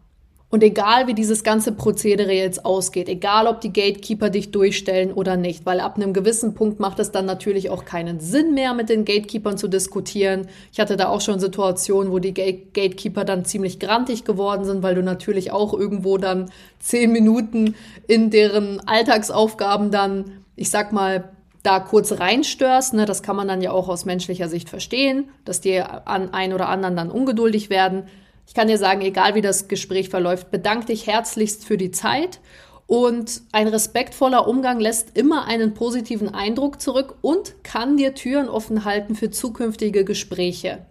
Und 0.53 0.61
egal 0.61 1.07
wie 1.07 1.15
dieses 1.15 1.43
ganze 1.43 1.71
Prozedere 1.71 2.31
jetzt 2.31 2.63
ausgeht, 2.63 3.09
egal 3.09 3.47
ob 3.47 3.59
die 3.61 3.73
Gatekeeper 3.73 4.29
dich 4.29 4.51
durchstellen 4.51 5.11
oder 5.11 5.35
nicht, 5.35 5.65
weil 5.65 5.79
ab 5.79 5.95
einem 5.95 6.13
gewissen 6.13 6.53
Punkt 6.53 6.79
macht 6.79 6.99
es 6.99 7.11
dann 7.11 7.25
natürlich 7.25 7.71
auch 7.71 7.85
keinen 7.85 8.19
Sinn 8.19 8.53
mehr, 8.53 8.75
mit 8.75 8.87
den 8.87 9.03
Gatekeepern 9.03 9.57
zu 9.57 9.67
diskutieren. 9.67 10.47
Ich 10.71 10.79
hatte 10.79 10.95
da 10.95 11.07
auch 11.07 11.21
schon 11.21 11.39
Situationen, 11.39 12.11
wo 12.11 12.19
die 12.19 12.35
Gate 12.35 12.75
Gatekeeper 12.75 13.25
dann 13.25 13.45
ziemlich 13.45 13.79
grantig 13.79 14.25
geworden 14.25 14.63
sind, 14.63 14.83
weil 14.83 14.93
du 14.93 15.01
natürlich 15.01 15.51
auch 15.51 15.73
irgendwo 15.73 16.19
dann 16.19 16.51
zehn 16.77 17.11
Minuten 17.11 17.73
in 18.05 18.29
deren 18.29 18.79
Alltagsaufgaben 18.87 19.89
dann, 19.89 20.43
ich 20.55 20.69
sag 20.69 20.93
mal, 20.93 21.31
da 21.63 21.79
kurz 21.79 22.19
reinstörst, 22.19 22.93
ne, 22.93 23.05
das 23.05 23.23
kann 23.23 23.35
man 23.35 23.47
dann 23.47 23.61
ja 23.61 23.71
auch 23.71 23.87
aus 23.87 24.05
menschlicher 24.05 24.49
Sicht 24.49 24.69
verstehen, 24.69 25.29
dass 25.45 25.61
die 25.61 25.79
an 25.79 26.33
ein 26.33 26.53
oder 26.53 26.69
anderen 26.69 26.95
dann 26.95 27.09
ungeduldig 27.09 27.69
werden. 27.69 28.03
Ich 28.45 28.53
kann 28.53 28.67
dir 28.67 28.77
sagen, 28.77 29.01
egal 29.01 29.35
wie 29.35 29.41
das 29.41 29.69
Gespräch 29.69 30.09
verläuft, 30.09 30.51
bedank 30.51 30.87
dich 30.87 31.07
herzlichst 31.07 31.65
für 31.65 31.77
die 31.77 31.91
Zeit 31.91 32.41
und 32.85 33.41
ein 33.53 33.69
respektvoller 33.69 34.47
Umgang 34.47 34.79
lässt 34.79 35.17
immer 35.17 35.45
einen 35.45 35.73
positiven 35.73 36.33
Eindruck 36.33 36.81
zurück 36.81 37.15
und 37.21 37.63
kann 37.63 37.95
dir 37.95 38.13
Türen 38.13 38.49
offen 38.49 38.83
halten 38.83 39.15
für 39.15 39.31
zukünftige 39.31 40.03
Gespräche. 40.03 40.85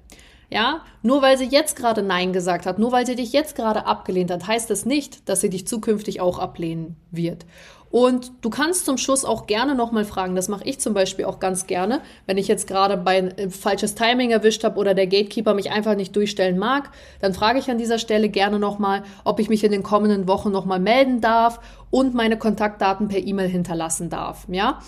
Ja, 0.48 0.82
nur 1.02 1.22
weil 1.22 1.38
sie 1.38 1.46
jetzt 1.46 1.76
gerade 1.76 2.02
Nein 2.02 2.32
gesagt 2.32 2.66
hat, 2.66 2.78
nur 2.78 2.92
weil 2.92 3.06
sie 3.06 3.16
dich 3.16 3.32
jetzt 3.32 3.56
gerade 3.56 3.86
abgelehnt 3.86 4.30
hat, 4.30 4.46
heißt 4.46 4.68
das 4.68 4.84
nicht, 4.84 5.28
dass 5.28 5.40
sie 5.40 5.48
dich 5.48 5.66
zukünftig 5.66 6.20
auch 6.20 6.38
ablehnen 6.38 6.96
wird. 7.10 7.46
Und 7.92 8.32
du 8.40 8.48
kannst 8.48 8.86
zum 8.86 8.96
Schluss 8.96 9.22
auch 9.26 9.46
gerne 9.46 9.74
nochmal 9.74 10.06
fragen. 10.06 10.34
Das 10.34 10.48
mache 10.48 10.64
ich 10.64 10.80
zum 10.80 10.94
Beispiel 10.94 11.26
auch 11.26 11.38
ganz 11.40 11.66
gerne, 11.66 12.00
wenn 12.26 12.38
ich 12.38 12.48
jetzt 12.48 12.66
gerade 12.66 12.96
bei 12.96 13.18
äh, 13.18 13.50
falsches 13.50 13.94
Timing 13.94 14.30
erwischt 14.30 14.64
habe 14.64 14.80
oder 14.80 14.94
der 14.94 15.06
Gatekeeper 15.06 15.52
mich 15.52 15.70
einfach 15.70 15.94
nicht 15.94 16.16
durchstellen 16.16 16.58
mag, 16.58 16.90
dann 17.20 17.34
frage 17.34 17.58
ich 17.58 17.70
an 17.70 17.76
dieser 17.76 17.98
Stelle 17.98 18.30
gerne 18.30 18.58
nochmal, 18.58 19.02
ob 19.24 19.40
ich 19.40 19.50
mich 19.50 19.62
in 19.62 19.72
den 19.72 19.82
kommenden 19.82 20.26
Wochen 20.26 20.50
nochmal 20.50 20.80
melden 20.80 21.20
darf 21.20 21.60
und 21.90 22.14
meine 22.14 22.38
Kontaktdaten 22.38 23.08
per 23.08 23.18
E-Mail 23.18 23.48
hinterlassen 23.48 24.08
darf. 24.08 24.46
Ja. 24.50 24.78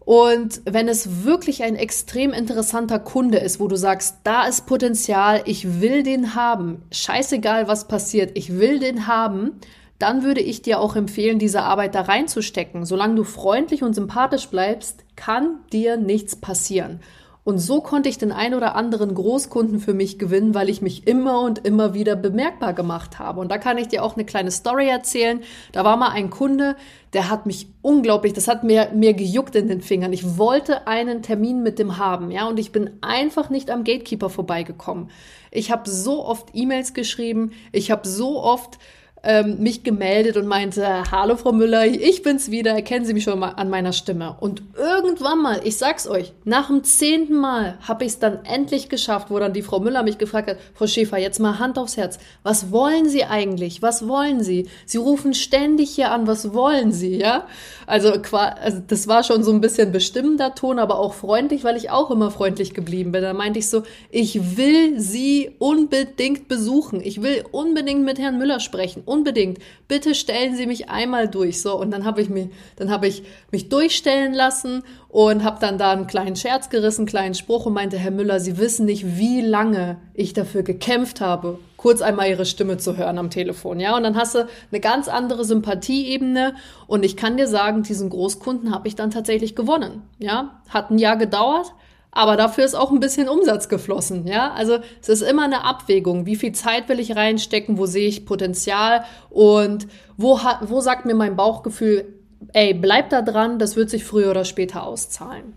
Und 0.00 0.62
wenn 0.64 0.88
es 0.88 1.24
wirklich 1.24 1.62
ein 1.62 1.76
extrem 1.76 2.32
interessanter 2.32 2.98
Kunde 2.98 3.38
ist, 3.38 3.60
wo 3.60 3.68
du 3.68 3.76
sagst, 3.76 4.16
da 4.24 4.46
ist 4.46 4.66
Potenzial, 4.66 5.42
ich 5.44 5.80
will 5.80 6.02
den 6.02 6.34
haben, 6.34 6.82
scheißegal 6.90 7.68
was 7.68 7.86
passiert, 7.86 8.32
ich 8.34 8.58
will 8.58 8.80
den 8.80 9.06
haben, 9.06 9.60
dann 10.02 10.24
würde 10.24 10.40
ich 10.40 10.62
dir 10.62 10.80
auch 10.80 10.96
empfehlen, 10.96 11.38
diese 11.38 11.62
Arbeit 11.62 11.94
da 11.94 12.02
reinzustecken. 12.02 12.84
Solange 12.84 13.14
du 13.14 13.24
freundlich 13.24 13.82
und 13.82 13.94
sympathisch 13.94 14.48
bleibst, 14.48 15.04
kann 15.16 15.60
dir 15.72 15.96
nichts 15.96 16.36
passieren. 16.36 17.00
Und 17.44 17.58
so 17.58 17.80
konnte 17.80 18.08
ich 18.08 18.18
den 18.18 18.30
ein 18.30 18.54
oder 18.54 18.76
anderen 18.76 19.14
Großkunden 19.14 19.80
für 19.80 19.94
mich 19.94 20.18
gewinnen, 20.18 20.54
weil 20.54 20.68
ich 20.68 20.80
mich 20.80 21.08
immer 21.08 21.40
und 21.40 21.66
immer 21.66 21.92
wieder 21.92 22.14
bemerkbar 22.14 22.72
gemacht 22.72 23.18
habe. 23.18 23.40
Und 23.40 23.50
da 23.50 23.58
kann 23.58 23.78
ich 23.78 23.88
dir 23.88 24.04
auch 24.04 24.14
eine 24.14 24.24
kleine 24.24 24.52
Story 24.52 24.88
erzählen. 24.88 25.40
Da 25.72 25.84
war 25.84 25.96
mal 25.96 26.10
ein 26.10 26.30
Kunde, 26.30 26.76
der 27.12 27.30
hat 27.30 27.46
mich 27.46 27.66
unglaublich, 27.82 28.32
das 28.32 28.46
hat 28.46 28.62
mir, 28.62 28.90
mir 28.94 29.14
gejuckt 29.14 29.56
in 29.56 29.66
den 29.66 29.82
Fingern. 29.82 30.12
Ich 30.12 30.38
wollte 30.38 30.86
einen 30.86 31.22
Termin 31.22 31.64
mit 31.64 31.80
dem 31.80 31.98
haben, 31.98 32.30
ja, 32.30 32.46
und 32.46 32.60
ich 32.60 32.70
bin 32.70 32.90
einfach 33.00 33.50
nicht 33.50 33.70
am 33.70 33.82
Gatekeeper 33.82 34.30
vorbeigekommen. 34.30 35.10
Ich 35.50 35.72
habe 35.72 35.90
so 35.90 36.24
oft 36.24 36.50
E-Mails 36.54 36.94
geschrieben, 36.94 37.50
ich 37.72 37.90
habe 37.90 38.06
so 38.06 38.40
oft 38.40 38.78
ähm, 39.22 39.58
mich 39.60 39.84
gemeldet 39.84 40.36
und 40.36 40.46
meinte, 40.46 41.10
hallo 41.10 41.36
Frau 41.36 41.52
Müller, 41.52 41.86
ich 41.86 42.22
bin's 42.22 42.50
wieder, 42.50 42.72
erkennen 42.72 43.04
Sie 43.04 43.14
mich 43.14 43.24
schon 43.24 43.38
mal 43.38 43.50
an 43.50 43.70
meiner 43.70 43.92
Stimme. 43.92 44.36
Und 44.40 44.62
irgendwann 44.76 45.40
mal, 45.40 45.60
ich 45.64 45.76
sag's 45.76 46.08
euch, 46.08 46.32
nach 46.44 46.66
dem 46.66 46.82
zehnten 46.82 47.36
Mal 47.36 47.78
habe 47.82 48.04
ich 48.04 48.12
es 48.12 48.18
dann 48.18 48.44
endlich 48.44 48.88
geschafft, 48.88 49.30
wo 49.30 49.38
dann 49.38 49.52
die 49.52 49.62
Frau 49.62 49.78
Müller 49.78 50.02
mich 50.02 50.18
gefragt 50.18 50.50
hat, 50.50 50.58
Frau 50.74 50.86
Schäfer, 50.86 51.18
jetzt 51.18 51.38
mal 51.38 51.58
Hand 51.58 51.78
aufs 51.78 51.96
Herz, 51.96 52.18
was 52.42 52.72
wollen 52.72 53.08
Sie 53.08 53.24
eigentlich? 53.24 53.80
Was 53.80 54.08
wollen 54.08 54.42
Sie? 54.42 54.68
Sie 54.86 54.98
rufen 54.98 55.34
ständig 55.34 55.90
hier 55.90 56.10
an, 56.10 56.26
was 56.26 56.52
wollen 56.52 56.90
Sie, 56.92 57.16
ja? 57.16 57.46
Also, 57.86 58.12
also 58.32 58.82
das 58.86 59.06
war 59.06 59.22
schon 59.22 59.44
so 59.44 59.52
ein 59.52 59.60
bisschen 59.60 59.92
bestimmender 59.92 60.54
Ton, 60.54 60.78
aber 60.78 60.98
auch 60.98 61.14
freundlich, 61.14 61.62
weil 61.62 61.76
ich 61.76 61.90
auch 61.90 62.10
immer 62.10 62.30
freundlich 62.30 62.74
geblieben 62.74 63.12
bin. 63.12 63.22
Da 63.22 63.34
meinte 63.34 63.58
ich 63.58 63.68
so, 63.68 63.82
ich 64.10 64.56
will 64.56 64.98
Sie 64.98 65.52
unbedingt 65.58 66.48
besuchen. 66.48 67.00
Ich 67.00 67.22
will 67.22 67.44
unbedingt 67.52 68.04
mit 68.04 68.18
Herrn 68.18 68.38
Müller 68.38 68.60
sprechen 68.60 69.02
unbedingt, 69.12 69.58
bitte 69.88 70.14
stellen 70.14 70.56
Sie 70.56 70.66
mich 70.66 70.88
einmal 70.88 71.28
durch. 71.28 71.60
So, 71.60 71.78
und 71.78 71.90
dann 71.90 72.04
habe 72.04 72.22
ich 72.22 72.30
mich, 72.30 72.48
dann 72.76 72.90
habe 72.90 73.06
ich 73.06 73.22
mich 73.50 73.68
durchstellen 73.68 74.32
lassen 74.32 74.82
und 75.08 75.44
habe 75.44 75.58
dann 75.60 75.76
da 75.76 75.92
einen 75.92 76.06
kleinen 76.06 76.34
Scherz 76.34 76.70
gerissen, 76.70 77.02
einen 77.02 77.08
kleinen 77.08 77.34
Spruch 77.34 77.66
und 77.66 77.74
meinte, 77.74 77.98
Herr 77.98 78.10
Müller, 78.10 78.40
Sie 78.40 78.56
wissen 78.56 78.86
nicht, 78.86 79.18
wie 79.18 79.42
lange 79.42 79.98
ich 80.14 80.32
dafür 80.32 80.62
gekämpft 80.62 81.20
habe, 81.20 81.58
kurz 81.76 82.00
einmal 82.00 82.30
Ihre 82.30 82.46
Stimme 82.46 82.78
zu 82.78 82.96
hören 82.96 83.18
am 83.18 83.28
Telefon. 83.28 83.78
Ja, 83.78 83.96
und 83.96 84.02
dann 84.02 84.16
hast 84.16 84.34
du 84.34 84.46
eine 84.70 84.80
ganz 84.80 85.08
andere 85.08 85.44
Sympathieebene 85.44 86.54
und 86.86 87.04
ich 87.04 87.16
kann 87.16 87.36
dir 87.36 87.46
sagen, 87.46 87.82
diesen 87.82 88.08
Großkunden 88.08 88.74
habe 88.74 88.88
ich 88.88 88.94
dann 88.94 89.10
tatsächlich 89.10 89.54
gewonnen. 89.54 90.02
Ja, 90.18 90.62
hat 90.70 90.90
ein 90.90 90.98
Jahr 90.98 91.16
gedauert, 91.16 91.74
aber 92.14 92.36
dafür 92.36 92.64
ist 92.64 92.74
auch 92.74 92.92
ein 92.92 93.00
bisschen 93.00 93.28
Umsatz 93.28 93.70
geflossen, 93.70 94.26
ja. 94.26 94.52
Also 94.52 94.78
es 95.00 95.08
ist 95.08 95.22
immer 95.22 95.44
eine 95.44 95.64
Abwägung. 95.64 96.26
Wie 96.26 96.36
viel 96.36 96.52
Zeit 96.52 96.90
will 96.90 97.00
ich 97.00 97.16
reinstecken? 97.16 97.78
Wo 97.78 97.86
sehe 97.86 98.06
ich 98.06 98.26
Potenzial? 98.26 99.04
Und 99.30 99.88
wo 100.18 100.42
hat, 100.42 100.58
wo 100.68 100.80
sagt 100.80 101.06
mir 101.06 101.14
mein 101.14 101.36
Bauchgefühl, 101.36 102.14
ey, 102.52 102.74
bleib 102.74 103.08
da 103.08 103.22
dran, 103.22 103.58
das 103.58 103.76
wird 103.76 103.88
sich 103.88 104.04
früher 104.04 104.30
oder 104.30 104.44
später 104.44 104.84
auszahlen. 104.84 105.54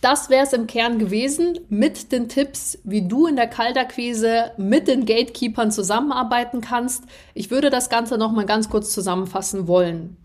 Das 0.00 0.30
wäre 0.30 0.44
es 0.44 0.52
im 0.52 0.66
Kern 0.66 0.98
gewesen 0.98 1.60
mit 1.68 2.10
den 2.10 2.28
Tipps, 2.28 2.76
wie 2.82 3.06
du 3.06 3.26
in 3.26 3.36
der 3.36 3.46
Kaltakquise 3.46 4.50
mit 4.56 4.88
den 4.88 5.06
Gatekeepern 5.06 5.70
zusammenarbeiten 5.70 6.60
kannst. 6.60 7.04
Ich 7.34 7.52
würde 7.52 7.70
das 7.70 7.88
Ganze 7.88 8.18
nochmal 8.18 8.46
ganz 8.46 8.68
kurz 8.68 8.92
zusammenfassen 8.92 9.68
wollen. 9.68 10.16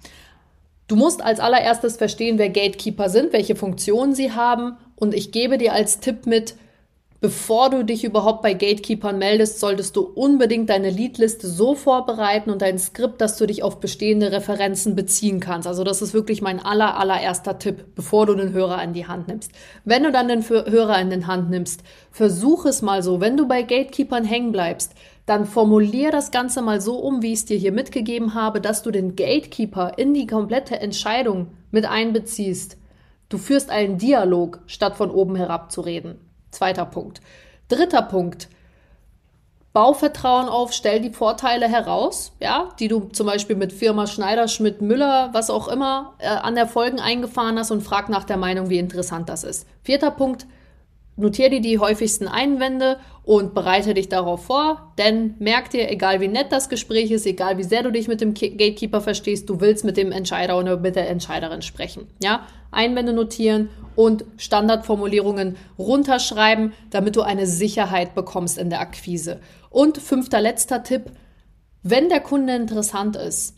Du 0.89 0.95
musst 0.95 1.21
als 1.21 1.39
allererstes 1.39 1.97
verstehen, 1.97 2.39
wer 2.39 2.49
Gatekeeper 2.49 3.09
sind, 3.09 3.31
welche 3.31 3.55
Funktionen 3.55 4.15
sie 4.15 4.31
haben 4.31 4.75
und 4.99 5.13
ich 5.13 5.31
gebe 5.31 5.57
dir 5.57 5.73
als 5.73 5.99
Tipp 5.99 6.25
mit, 6.25 6.55
bevor 7.21 7.69
du 7.69 7.83
dich 7.83 8.05
überhaupt 8.05 8.41
bei 8.41 8.53
Gatekeepern 8.53 9.17
meldest, 9.17 9.59
solltest 9.59 9.95
du 9.95 10.01
unbedingt 10.01 10.69
deine 10.69 10.89
Leadliste 10.89 11.47
so 11.47 11.75
vorbereiten 11.75 12.49
und 12.49 12.61
dein 12.61 12.79
Skript, 12.79 13.19
dass 13.19 13.37
du 13.37 13.45
dich 13.45 13.61
auf 13.61 13.79
bestehende 13.79 14.31
Referenzen 14.31 14.95
beziehen 14.95 15.39
kannst. 15.39 15.67
Also 15.67 15.83
das 15.83 16.01
ist 16.01 16.13
wirklich 16.13 16.41
mein 16.41 16.63
aller, 16.63 16.97
allererster 16.97 17.59
Tipp, 17.59 17.95
bevor 17.95 18.25
du 18.25 18.35
den 18.35 18.53
Hörer 18.53 18.81
in 18.83 18.93
die 18.93 19.07
Hand 19.07 19.27
nimmst. 19.27 19.51
Wenn 19.83 20.03
du 20.03 20.11
dann 20.11 20.29
den 20.29 20.47
Hörer 20.47 20.99
in 20.99 21.09
den 21.09 21.27
Hand 21.27 21.49
nimmst, 21.49 21.83
versuch 22.11 22.65
es 22.65 22.81
mal 22.81 23.03
so. 23.03 23.19
Wenn 23.19 23.35
du 23.35 23.47
bei 23.47 23.63
Gatekeepern 23.63 24.23
hängen 24.23 24.53
bleibst, 24.53 24.93
dann 25.25 25.45
formulier 25.45 26.11
das 26.11 26.31
Ganze 26.31 26.61
mal 26.61 26.81
so 26.81 26.97
um, 26.97 27.21
wie 27.21 27.33
ich 27.33 27.39
es 27.39 27.45
dir 27.45 27.57
hier 27.57 27.71
mitgegeben 27.71 28.33
habe, 28.33 28.61
dass 28.61 28.81
du 28.81 28.91
den 28.91 29.15
Gatekeeper 29.15 29.97
in 29.97 30.13
die 30.13 30.25
komplette 30.25 30.79
Entscheidung 30.79 31.47
mit 31.71 31.85
einbeziehst 31.85 32.78
Du 33.29 33.37
führst 33.37 33.69
einen 33.69 33.97
Dialog, 33.97 34.59
statt 34.65 34.97
von 34.97 35.11
oben 35.11 35.35
herab 35.35 35.71
zu 35.71 35.81
reden. 35.81 36.19
Zweiter 36.51 36.85
Punkt. 36.85 37.21
Dritter 37.67 38.01
Punkt. 38.01 38.49
Bau 39.71 39.93
Vertrauen 39.93 40.47
auf, 40.49 40.73
stell 40.73 40.99
die 40.99 41.11
Vorteile 41.11 41.67
heraus, 41.67 42.33
ja, 42.39 42.69
die 42.79 42.87
du 42.87 43.01
zum 43.11 43.27
Beispiel 43.27 43.55
mit 43.55 43.71
Firma 43.71 44.07
Schneider, 44.07 44.47
Schmidt, 44.47 44.81
Müller, 44.81 45.29
was 45.31 45.51
auch 45.51 45.67
immer, 45.67 46.15
äh, 46.17 46.27
an 46.27 46.57
Erfolgen 46.57 46.99
eingefahren 46.99 47.59
hast 47.59 47.69
und 47.69 47.81
frag 47.81 48.09
nach 48.09 48.23
der 48.23 48.37
Meinung, 48.37 48.71
wie 48.71 48.79
interessant 48.79 49.29
das 49.29 49.43
ist. 49.43 49.67
Vierter 49.83 50.09
Punkt, 50.09 50.47
notiere 51.17 51.51
dir 51.51 51.61
die 51.61 51.77
häufigsten 51.77 52.27
Einwände 52.27 52.97
und 53.23 53.53
bereite 53.53 53.93
dich 53.93 54.09
darauf 54.09 54.45
vor, 54.45 54.91
denn 54.97 55.35
merk 55.37 55.69
dir, 55.69 55.91
egal 55.91 56.19
wie 56.19 56.27
nett 56.27 56.51
das 56.51 56.67
Gespräch 56.67 57.11
ist, 57.11 57.27
egal 57.27 57.59
wie 57.59 57.63
sehr 57.63 57.83
du 57.83 57.91
dich 57.91 58.07
mit 58.07 58.21
dem 58.21 58.33
Gatekeeper 58.33 59.01
verstehst, 59.01 59.47
du 59.49 59.61
willst 59.61 59.85
mit 59.85 59.97
dem 59.97 60.11
Entscheider 60.11 60.57
oder 60.57 60.77
mit 60.77 60.95
der 60.95 61.09
Entscheiderin 61.09 61.61
sprechen. 61.61 62.07
Ja, 62.23 62.47
Einwände 62.71 63.13
notieren 63.13 63.69
und 63.95 64.25
Standardformulierungen 64.37 65.57
runterschreiben, 65.77 66.73
damit 66.89 67.15
du 67.15 67.21
eine 67.21 67.47
Sicherheit 67.47 68.15
bekommst 68.15 68.57
in 68.57 68.69
der 68.69 68.79
Akquise. 68.79 69.39
Und 69.69 69.97
fünfter 69.97 70.41
letzter 70.41 70.83
Tipp, 70.83 71.11
wenn 71.83 72.09
der 72.09 72.21
Kunde 72.21 72.55
interessant 72.55 73.15
ist, 73.15 73.55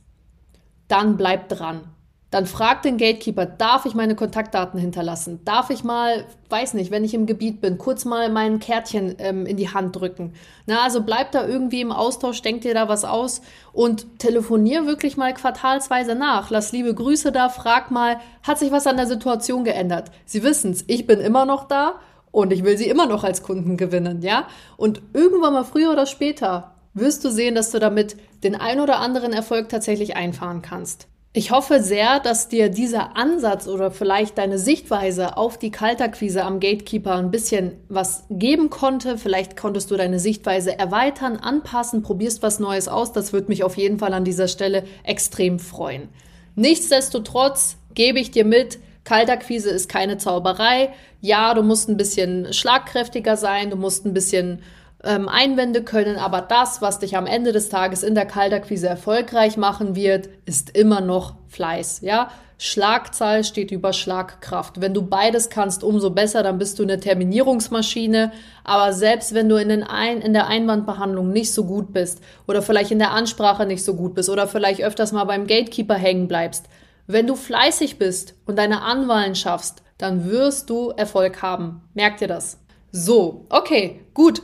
dann 0.88 1.18
bleib 1.18 1.50
dran. 1.50 1.84
Dann 2.32 2.46
frag 2.46 2.82
den 2.82 2.98
Gatekeeper, 2.98 3.46
darf 3.46 3.86
ich 3.86 3.94
meine 3.94 4.16
Kontaktdaten 4.16 4.80
hinterlassen? 4.80 5.42
Darf 5.44 5.70
ich 5.70 5.84
mal, 5.84 6.24
weiß 6.50 6.74
nicht, 6.76 6.90
wenn 6.90 7.04
ich 7.04 7.14
im 7.14 7.26
Gebiet 7.26 7.60
bin, 7.60 7.78
kurz 7.78 8.06
mal 8.06 8.30
mein 8.30 8.60
Kärtchen 8.60 9.16
ähm, 9.20 9.46
in 9.46 9.58
die 9.58 9.70
Hand 9.70 9.98
drücken? 9.98 10.34
Na, 10.66 10.82
also 10.82 11.04
bleib 11.04 11.34
da 11.34 11.46
irgendwie 11.46 11.82
im 11.82 11.92
Austausch, 11.92 12.42
denk 12.42 12.62
dir 12.62 12.74
da 12.74 12.88
was 12.88 13.04
aus 13.04 13.42
und 13.74 14.18
telefonier 14.18 14.88
wirklich 14.88 15.18
mal 15.18 15.34
quartalsweise 15.34 16.16
nach. 16.16 16.50
Lass 16.50 16.72
liebe 16.72 16.96
Grüße 16.96 17.34
da, 17.34 17.50
frag 17.50 17.92
mal, 17.92 18.22
hat 18.44 18.60
sich 18.60 18.72
was 18.72 18.88
an 18.88 18.96
der 18.96 19.08
Situation 19.08 19.66
geändert? 19.66 20.10
Sie 20.26 20.42
wissen's, 20.42 20.86
ich 20.88 21.06
bin 21.06 21.20
immer 21.20 21.46
noch 21.46 21.68
da 21.68 21.96
und 22.32 22.54
ich 22.54 22.64
will 22.64 22.78
sie 22.78 22.88
immer 22.88 23.08
noch 23.08 23.26
als 23.26 23.44
Kunden 23.44 23.76
gewinnen, 23.76 24.22
ja? 24.22 24.48
Und 24.78 25.02
irgendwann 25.12 25.52
mal 25.52 25.66
früher 25.66 25.92
oder 25.92 26.06
später 26.06 26.76
wirst 26.94 27.26
du 27.26 27.30
sehen, 27.30 27.56
dass 27.56 27.72
du 27.72 27.80
damit 27.80 28.16
den 28.46 28.56
ein 28.56 28.80
oder 28.80 29.00
anderen 29.00 29.34
Erfolg 29.34 29.68
tatsächlich 29.68 30.16
einfahren 30.16 30.62
kannst. 30.62 31.11
Ich 31.34 31.52
hoffe 31.52 31.82
sehr, 31.82 32.20
dass 32.20 32.50
dir 32.50 32.68
dieser 32.68 33.16
Ansatz 33.16 33.66
oder 33.66 33.90
vielleicht 33.90 34.38
deine 34.38 34.58
Sichtweise 34.58 35.38
auf 35.38 35.58
die 35.58 35.72
Kaltakquise 35.72 36.44
am 36.44 36.60
Gatekeeper 36.60 37.16
ein 37.16 37.32
bisschen 37.32 37.78
was 37.88 38.26
geben 38.30 38.70
konnte. 38.70 39.18
Vielleicht 39.18 39.56
konntest 39.56 39.92
du 39.92 39.96
deine 39.96 40.20
Sichtweise 40.20 40.78
erweitern, 40.78 41.38
anpassen, 41.38 42.02
probierst 42.02 42.44
was 42.44 42.60
Neues 42.60 42.90
aus. 42.90 43.14
Das 43.14 43.32
würde 43.32 43.48
mich 43.48 43.64
auf 43.64 43.78
jeden 43.78 43.98
Fall 43.98 44.14
an 44.14 44.26
dieser 44.26 44.50
Stelle 44.50 44.84
extrem 45.04 45.58
freuen. 45.58 46.10
Nichtsdestotrotz 46.56 47.78
gebe 47.94 48.20
ich 48.20 48.32
dir 48.32 48.44
mit, 48.44 48.80
Kaltakquise 49.06 49.70
ist 49.70 49.88
keine 49.88 50.18
Zauberei. 50.18 50.90
Ja, 51.22 51.54
du 51.54 51.64
musst 51.64 51.88
ein 51.88 51.96
bisschen 51.96 52.52
schlagkräftiger 52.52 53.38
sein, 53.38 53.70
du 53.70 53.78
musst 53.78 54.06
ein 54.06 54.14
bisschen 54.14 54.64
ähm, 55.04 55.28
Einwände 55.28 55.84
können, 55.84 56.18
aber 56.18 56.42
das, 56.42 56.82
was 56.82 57.00
dich 57.00 57.18
am 57.18 57.26
Ende 57.26 57.52
des 57.52 57.70
Tages 57.70 58.04
in 58.04 58.16
der 58.16 58.26
Kaltakquise 58.26 58.88
erfolgreich 58.88 59.58
machen 59.58 59.96
wird, 59.96 60.30
ist 60.46 60.76
immer 60.78 61.02
noch 61.02 61.36
Fleiß, 61.48 62.02
ja? 62.02 62.30
Schlagzahl 62.64 63.44
steht 63.44 63.72
über 63.72 63.92
Schlagkraft. 63.92 64.82
Wenn 64.82 64.94
du 64.94 65.02
beides 65.02 65.50
kannst, 65.50 65.84
umso 65.84 66.12
besser, 66.12 66.44
dann 66.44 66.60
bist 66.60 66.78
du 66.78 66.84
eine 66.84 67.00
Terminierungsmaschine. 67.00 68.32
Aber 68.64 68.94
selbst 68.94 69.34
wenn 69.34 69.50
du 69.50 69.56
in, 69.56 69.70
den 69.70 69.82
Ein 69.82 70.22
in 70.22 70.34
der 70.34 70.46
Einwandbehandlung 70.46 71.32
nicht 71.32 71.54
so 71.54 71.66
gut 71.66 71.92
bist 71.92 72.22
oder 72.48 72.62
vielleicht 72.62 72.92
in 72.92 73.00
der 73.00 73.14
Ansprache 73.14 73.66
nicht 73.66 73.84
so 73.84 73.96
gut 73.96 74.14
bist 74.14 74.30
oder 74.30 74.48
vielleicht 74.48 74.84
öfters 74.84 75.12
mal 75.12 75.24
beim 75.24 75.48
Gatekeeper 75.48 75.96
hängen 75.96 76.28
bleibst, 76.28 76.68
wenn 77.08 77.26
du 77.26 77.36
fleißig 77.36 77.98
bist 77.98 78.36
und 78.46 78.60
deine 78.60 78.84
Anwahlen 78.84 79.34
schaffst, 79.34 79.82
dann 79.98 80.30
wirst 80.30 80.70
du 80.70 80.92
Erfolg 80.92 81.42
haben. 81.42 81.82
Merk 81.96 82.18
dir 82.18 82.28
das. 82.28 82.60
So, 82.92 83.48
okay, 83.50 84.02
gut. 84.14 84.44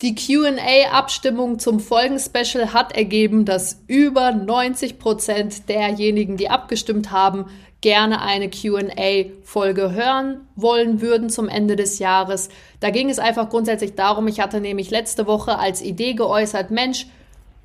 Die 0.00 0.14
QA-Abstimmung 0.14 1.58
zum 1.58 1.80
Folgenspecial 1.80 2.72
hat 2.72 2.92
ergeben, 2.96 3.44
dass 3.44 3.82
über 3.88 4.30
90 4.30 5.00
Prozent 5.00 5.68
derjenigen, 5.68 6.36
die 6.36 6.50
abgestimmt 6.50 7.10
haben, 7.10 7.46
gerne 7.80 8.22
eine 8.22 8.48
QA-Folge 8.48 9.90
hören 9.92 10.46
wollen 10.54 11.00
würden 11.00 11.30
zum 11.30 11.48
Ende 11.48 11.74
des 11.74 11.98
Jahres. 11.98 12.48
Da 12.78 12.90
ging 12.90 13.10
es 13.10 13.18
einfach 13.18 13.50
grundsätzlich 13.50 13.96
darum, 13.96 14.28
ich 14.28 14.38
hatte 14.38 14.60
nämlich 14.60 14.90
letzte 14.90 15.26
Woche 15.26 15.58
als 15.58 15.82
Idee 15.82 16.14
geäußert, 16.14 16.70
Mensch, 16.70 17.06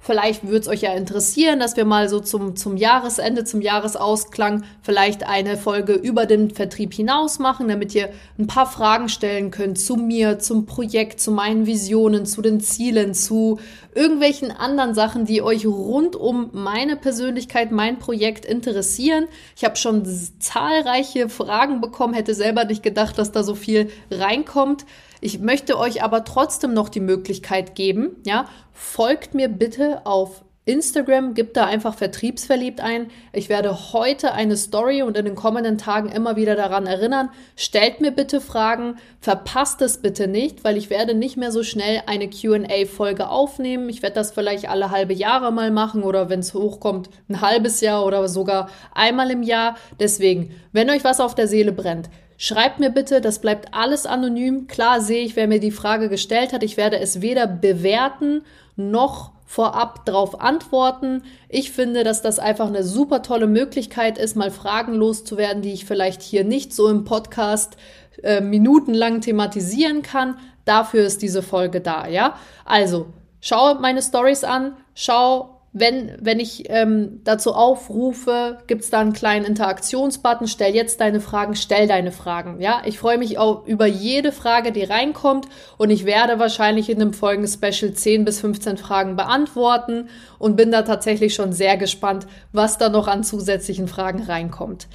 Vielleicht 0.06 0.44
würde 0.44 0.60
es 0.60 0.68
euch 0.68 0.82
ja 0.82 0.94
interessieren, 0.94 1.62
dass 1.62 1.78
wir 1.78 1.86
mal 1.86 2.10
so 2.10 2.20
zum, 2.20 2.58
zum 2.58 2.76
Jahresende, 2.76 3.46
zum 3.46 3.62
Jahresausklang 3.62 4.66
vielleicht 4.82 5.26
eine 5.26 5.56
Folge 5.56 5.94
über 5.94 6.26
den 6.26 6.52
Vertrieb 6.52 6.94
hinaus 6.94 7.40
machen, 7.40 7.70
damit 7.70 7.96
ihr 7.96 8.10
ein 8.38 8.46
paar 8.46 8.66
Fragen 8.66 9.08
stellen 9.08 9.50
könnt 9.50 9.80
zu 9.80 9.96
mir, 9.96 10.40
zum 10.40 10.66
Projekt, 10.66 11.22
zu 11.22 11.32
meinen 11.32 11.66
Visionen, 11.68 12.26
zu 12.26 12.42
den 12.42 12.60
Zielen, 12.60 13.14
zu 13.14 13.60
irgendwelchen 13.96 14.52
anderen 14.52 14.94
Sachen, 14.94 15.24
die 15.24 15.42
euch 15.42 15.66
rund 15.66 16.18
um 16.18 16.50
meine 16.52 16.98
Persönlichkeit, 16.98 17.72
mein 17.72 17.98
Projekt 17.98 18.44
interessieren. 18.44 19.30
Ich 19.56 19.64
habe 19.64 19.78
schon 19.78 20.04
zahlreiche 20.40 21.30
Fragen 21.30 21.80
bekommen, 21.80 22.14
hätte 22.14 22.34
selber 22.34 22.66
nicht 22.66 22.84
gedacht, 22.84 23.18
dass 23.18 23.32
da 23.32 23.42
so 23.42 23.56
viel 23.56 23.90
reinkommt. 24.12 24.86
Ich 25.26 25.40
möchte 25.40 25.80
euch 25.80 26.04
aber 26.04 26.26
trotzdem 26.26 26.74
noch 26.74 26.90
die 26.90 27.00
Möglichkeit 27.00 27.76
geben, 27.76 28.18
ja, 28.26 28.44
folgt 28.74 29.34
mir 29.34 29.48
bitte 29.48 30.06
auf 30.06 30.44
Instagram, 30.66 31.34
gibt 31.34 31.56
da 31.56 31.66
einfach 31.66 31.96
vertriebsverliebt 31.96 32.82
ein. 32.82 33.08
Ich 33.32 33.48
werde 33.48 33.94
heute 33.94 34.34
eine 34.34 34.58
Story 34.58 35.02
und 35.02 35.18
in 35.18 35.24
den 35.24 35.36
kommenden 35.36 35.78
Tagen 35.78 36.10
immer 36.10 36.36
wieder 36.36 36.58
daran 36.58 36.88
erinnern. 36.88 37.30
Stellt 37.56 38.02
mir 38.02 38.12
bitte 38.12 38.42
Fragen, 38.42 38.98
verpasst 39.22 39.82
es 39.82 40.02
bitte 40.02 40.28
nicht, 40.28 40.66
weil 40.66 40.76
ich 40.76 40.90
werde 40.90 41.16
nicht 41.16 41.38
mehr 41.38 41.54
so 41.54 41.64
schnell 41.64 42.04
eine 42.06 42.30
QA-Folge 42.30 43.30
aufnehmen. 43.30 43.88
Ich 43.88 44.02
werde 44.02 44.16
das 44.16 44.32
vielleicht 44.32 44.70
alle 44.70 44.92
halbe 44.92 45.14
Jahre 45.14 45.54
mal 45.54 45.72
machen 45.72 46.04
oder 46.04 46.30
wenn 46.30 46.42
es 46.42 46.54
hochkommt, 46.54 47.10
ein 47.30 47.40
halbes 47.40 47.80
Jahr 47.80 48.06
oder 48.06 48.28
sogar 48.28 48.70
einmal 48.94 49.32
im 49.32 49.44
Jahr. 49.44 49.78
Deswegen, 50.02 50.54
wenn 50.74 50.90
euch 50.90 51.06
was 51.06 51.22
auf 51.22 51.34
der 51.34 51.48
Seele 51.48 51.72
brennt, 51.72 52.10
Schreibt 52.38 52.80
mir 52.80 52.90
bitte, 52.90 53.22
das 53.22 53.40
bleibt 53.40 53.74
alles 53.74 54.06
anonym. 54.06 54.68
Klar 54.68 55.02
sehe 55.02 55.24
ich, 55.24 55.36
wer 55.36 55.48
mir 55.48 55.60
die 55.60 55.72
Frage 55.72 56.10
gestellt 56.10 56.54
hat. 56.54 56.64
Ich 56.64 56.78
werde 56.78 57.00
es 57.00 57.22
weder 57.22 57.48
bewerten 57.48 58.44
noch 58.76 59.32
vorab 59.46 60.06
darauf 60.06 60.42
antworten. 60.42 61.24
Ich 61.48 61.72
finde, 61.72 62.04
dass 62.04 62.24
das 62.24 62.40
einfach 62.40 62.68
eine 62.68 62.84
super 62.84 63.22
tolle 63.22 63.46
Möglichkeit 63.46 64.18
ist, 64.18 64.36
mal 64.36 64.50
Fragen 64.50 64.96
loszuwerden, 64.96 65.62
die 65.62 65.74
ich 65.74 65.86
vielleicht 65.86 66.24
hier 66.24 66.44
nicht 66.44 66.74
so 66.74 66.90
im 66.90 67.04
Podcast 67.04 67.78
äh, 68.24 68.42
minutenlang 68.42 69.22
thematisieren 69.22 70.02
kann. 70.02 70.38
Dafür 70.66 71.06
ist 71.06 71.22
diese 71.22 71.44
Folge 71.44 71.82
da, 71.82 72.08
ja? 72.08 72.36
Also, 72.66 73.08
schau 73.42 73.76
meine 73.76 74.02
Stories 74.02 74.44
an, 74.44 74.76
schau 74.96 75.53
wenn, 75.74 76.12
wenn 76.22 76.40
ich 76.40 76.70
ähm, 76.70 77.22
dazu 77.24 77.54
aufrufe, 77.54 78.60
gibt's 78.68 78.92
da 78.92 79.00
einen 79.00 79.14
kleinen 79.14 79.44
Interaktionsbutton, 79.44 80.48
stell 80.48 80.76
jetzt 80.76 81.02
deine 81.02 81.20
Fragen, 81.20 81.56
stell 81.56 81.88
deine 81.88 82.12
Fragen. 82.12 82.62
Ja, 82.62 82.84
ich 82.86 83.00
freue 83.00 83.18
mich 83.18 83.40
auch 83.40 83.66
über 83.66 83.88
jede 83.88 84.32
Frage, 84.32 84.72
die 84.72 84.84
reinkommt 84.84 85.48
und 85.80 85.90
ich 85.90 86.06
werde 86.06 86.38
wahrscheinlich 86.38 86.92
in 86.92 87.00
dem 87.00 87.12
folgenden 87.12 87.52
Special 87.52 87.92
10 87.92 88.24
bis 88.24 88.40
15 88.40 88.78
Fragen 88.78 89.16
beantworten 89.16 90.10
und 90.38 90.56
bin 90.56 90.72
da 90.72 90.84
tatsächlich 90.84 91.34
schon 91.34 91.54
sehr 91.54 91.76
gespannt, 91.76 92.28
was 92.52 92.78
da 92.78 92.90
noch 92.90 93.08
an 93.08 93.24
zusätzlichen 93.24 93.88
Fragen 93.88 94.22
reinkommt. 94.22 94.88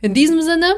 In 0.00 0.14
diesem 0.14 0.40
Sinne 0.40 0.76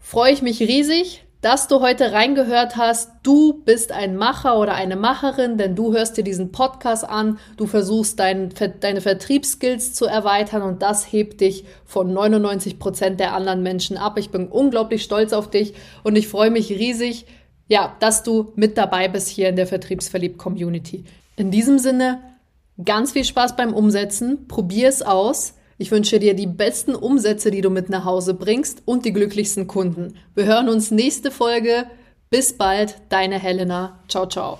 freue 0.00 0.32
ich 0.32 0.42
mich 0.42 0.60
riesig, 0.60 1.24
dass 1.40 1.68
du 1.68 1.80
heute 1.80 2.12
reingehört 2.12 2.76
hast. 2.76 3.10
Du 3.22 3.62
bist 3.64 3.92
ein 3.92 4.16
Macher 4.16 4.58
oder 4.58 4.74
eine 4.74 4.96
Macherin, 4.96 5.56
denn 5.56 5.74
du 5.74 5.92
hörst 5.92 6.16
dir 6.16 6.24
diesen 6.24 6.52
Podcast 6.52 7.08
an, 7.08 7.38
du 7.56 7.66
versuchst 7.66 8.18
dein, 8.18 8.50
deine 8.80 9.00
Vertriebsskills 9.00 9.94
zu 9.94 10.06
erweitern 10.06 10.62
und 10.62 10.82
das 10.82 11.10
hebt 11.10 11.40
dich 11.40 11.64
von 11.86 12.12
99 12.12 12.78
Prozent 12.78 13.20
der 13.20 13.34
anderen 13.34 13.62
Menschen 13.62 13.96
ab. 13.96 14.18
Ich 14.18 14.30
bin 14.30 14.48
unglaublich 14.48 15.02
stolz 15.02 15.32
auf 15.32 15.50
dich 15.50 15.74
und 16.02 16.16
ich 16.16 16.28
freue 16.28 16.50
mich 16.50 16.70
riesig, 16.70 17.26
ja, 17.68 17.96
dass 18.00 18.22
du 18.22 18.52
mit 18.56 18.76
dabei 18.76 19.08
bist 19.08 19.28
hier 19.28 19.48
in 19.48 19.56
der 19.56 19.66
Vertriebsverliebt 19.66 20.38
Community. 20.38 21.04
In 21.36 21.50
diesem 21.50 21.78
Sinne, 21.78 22.20
ganz 22.84 23.12
viel 23.12 23.24
Spaß 23.24 23.56
beim 23.56 23.72
Umsetzen. 23.72 24.46
Probier 24.48 24.88
es 24.88 25.02
aus. 25.02 25.54
Ich 25.80 25.90
wünsche 25.90 26.18
dir 26.18 26.34
die 26.34 26.46
besten 26.46 26.94
Umsätze, 26.94 27.50
die 27.50 27.62
du 27.62 27.70
mit 27.70 27.88
nach 27.88 28.04
Hause 28.04 28.34
bringst 28.34 28.82
und 28.84 29.06
die 29.06 29.14
glücklichsten 29.14 29.66
Kunden. 29.66 30.14
Wir 30.34 30.44
hören 30.44 30.68
uns 30.68 30.90
nächste 30.90 31.30
Folge. 31.30 31.86
Bis 32.28 32.52
bald, 32.52 32.96
deine 33.08 33.38
Helena. 33.38 33.98
Ciao, 34.06 34.26
ciao. 34.26 34.58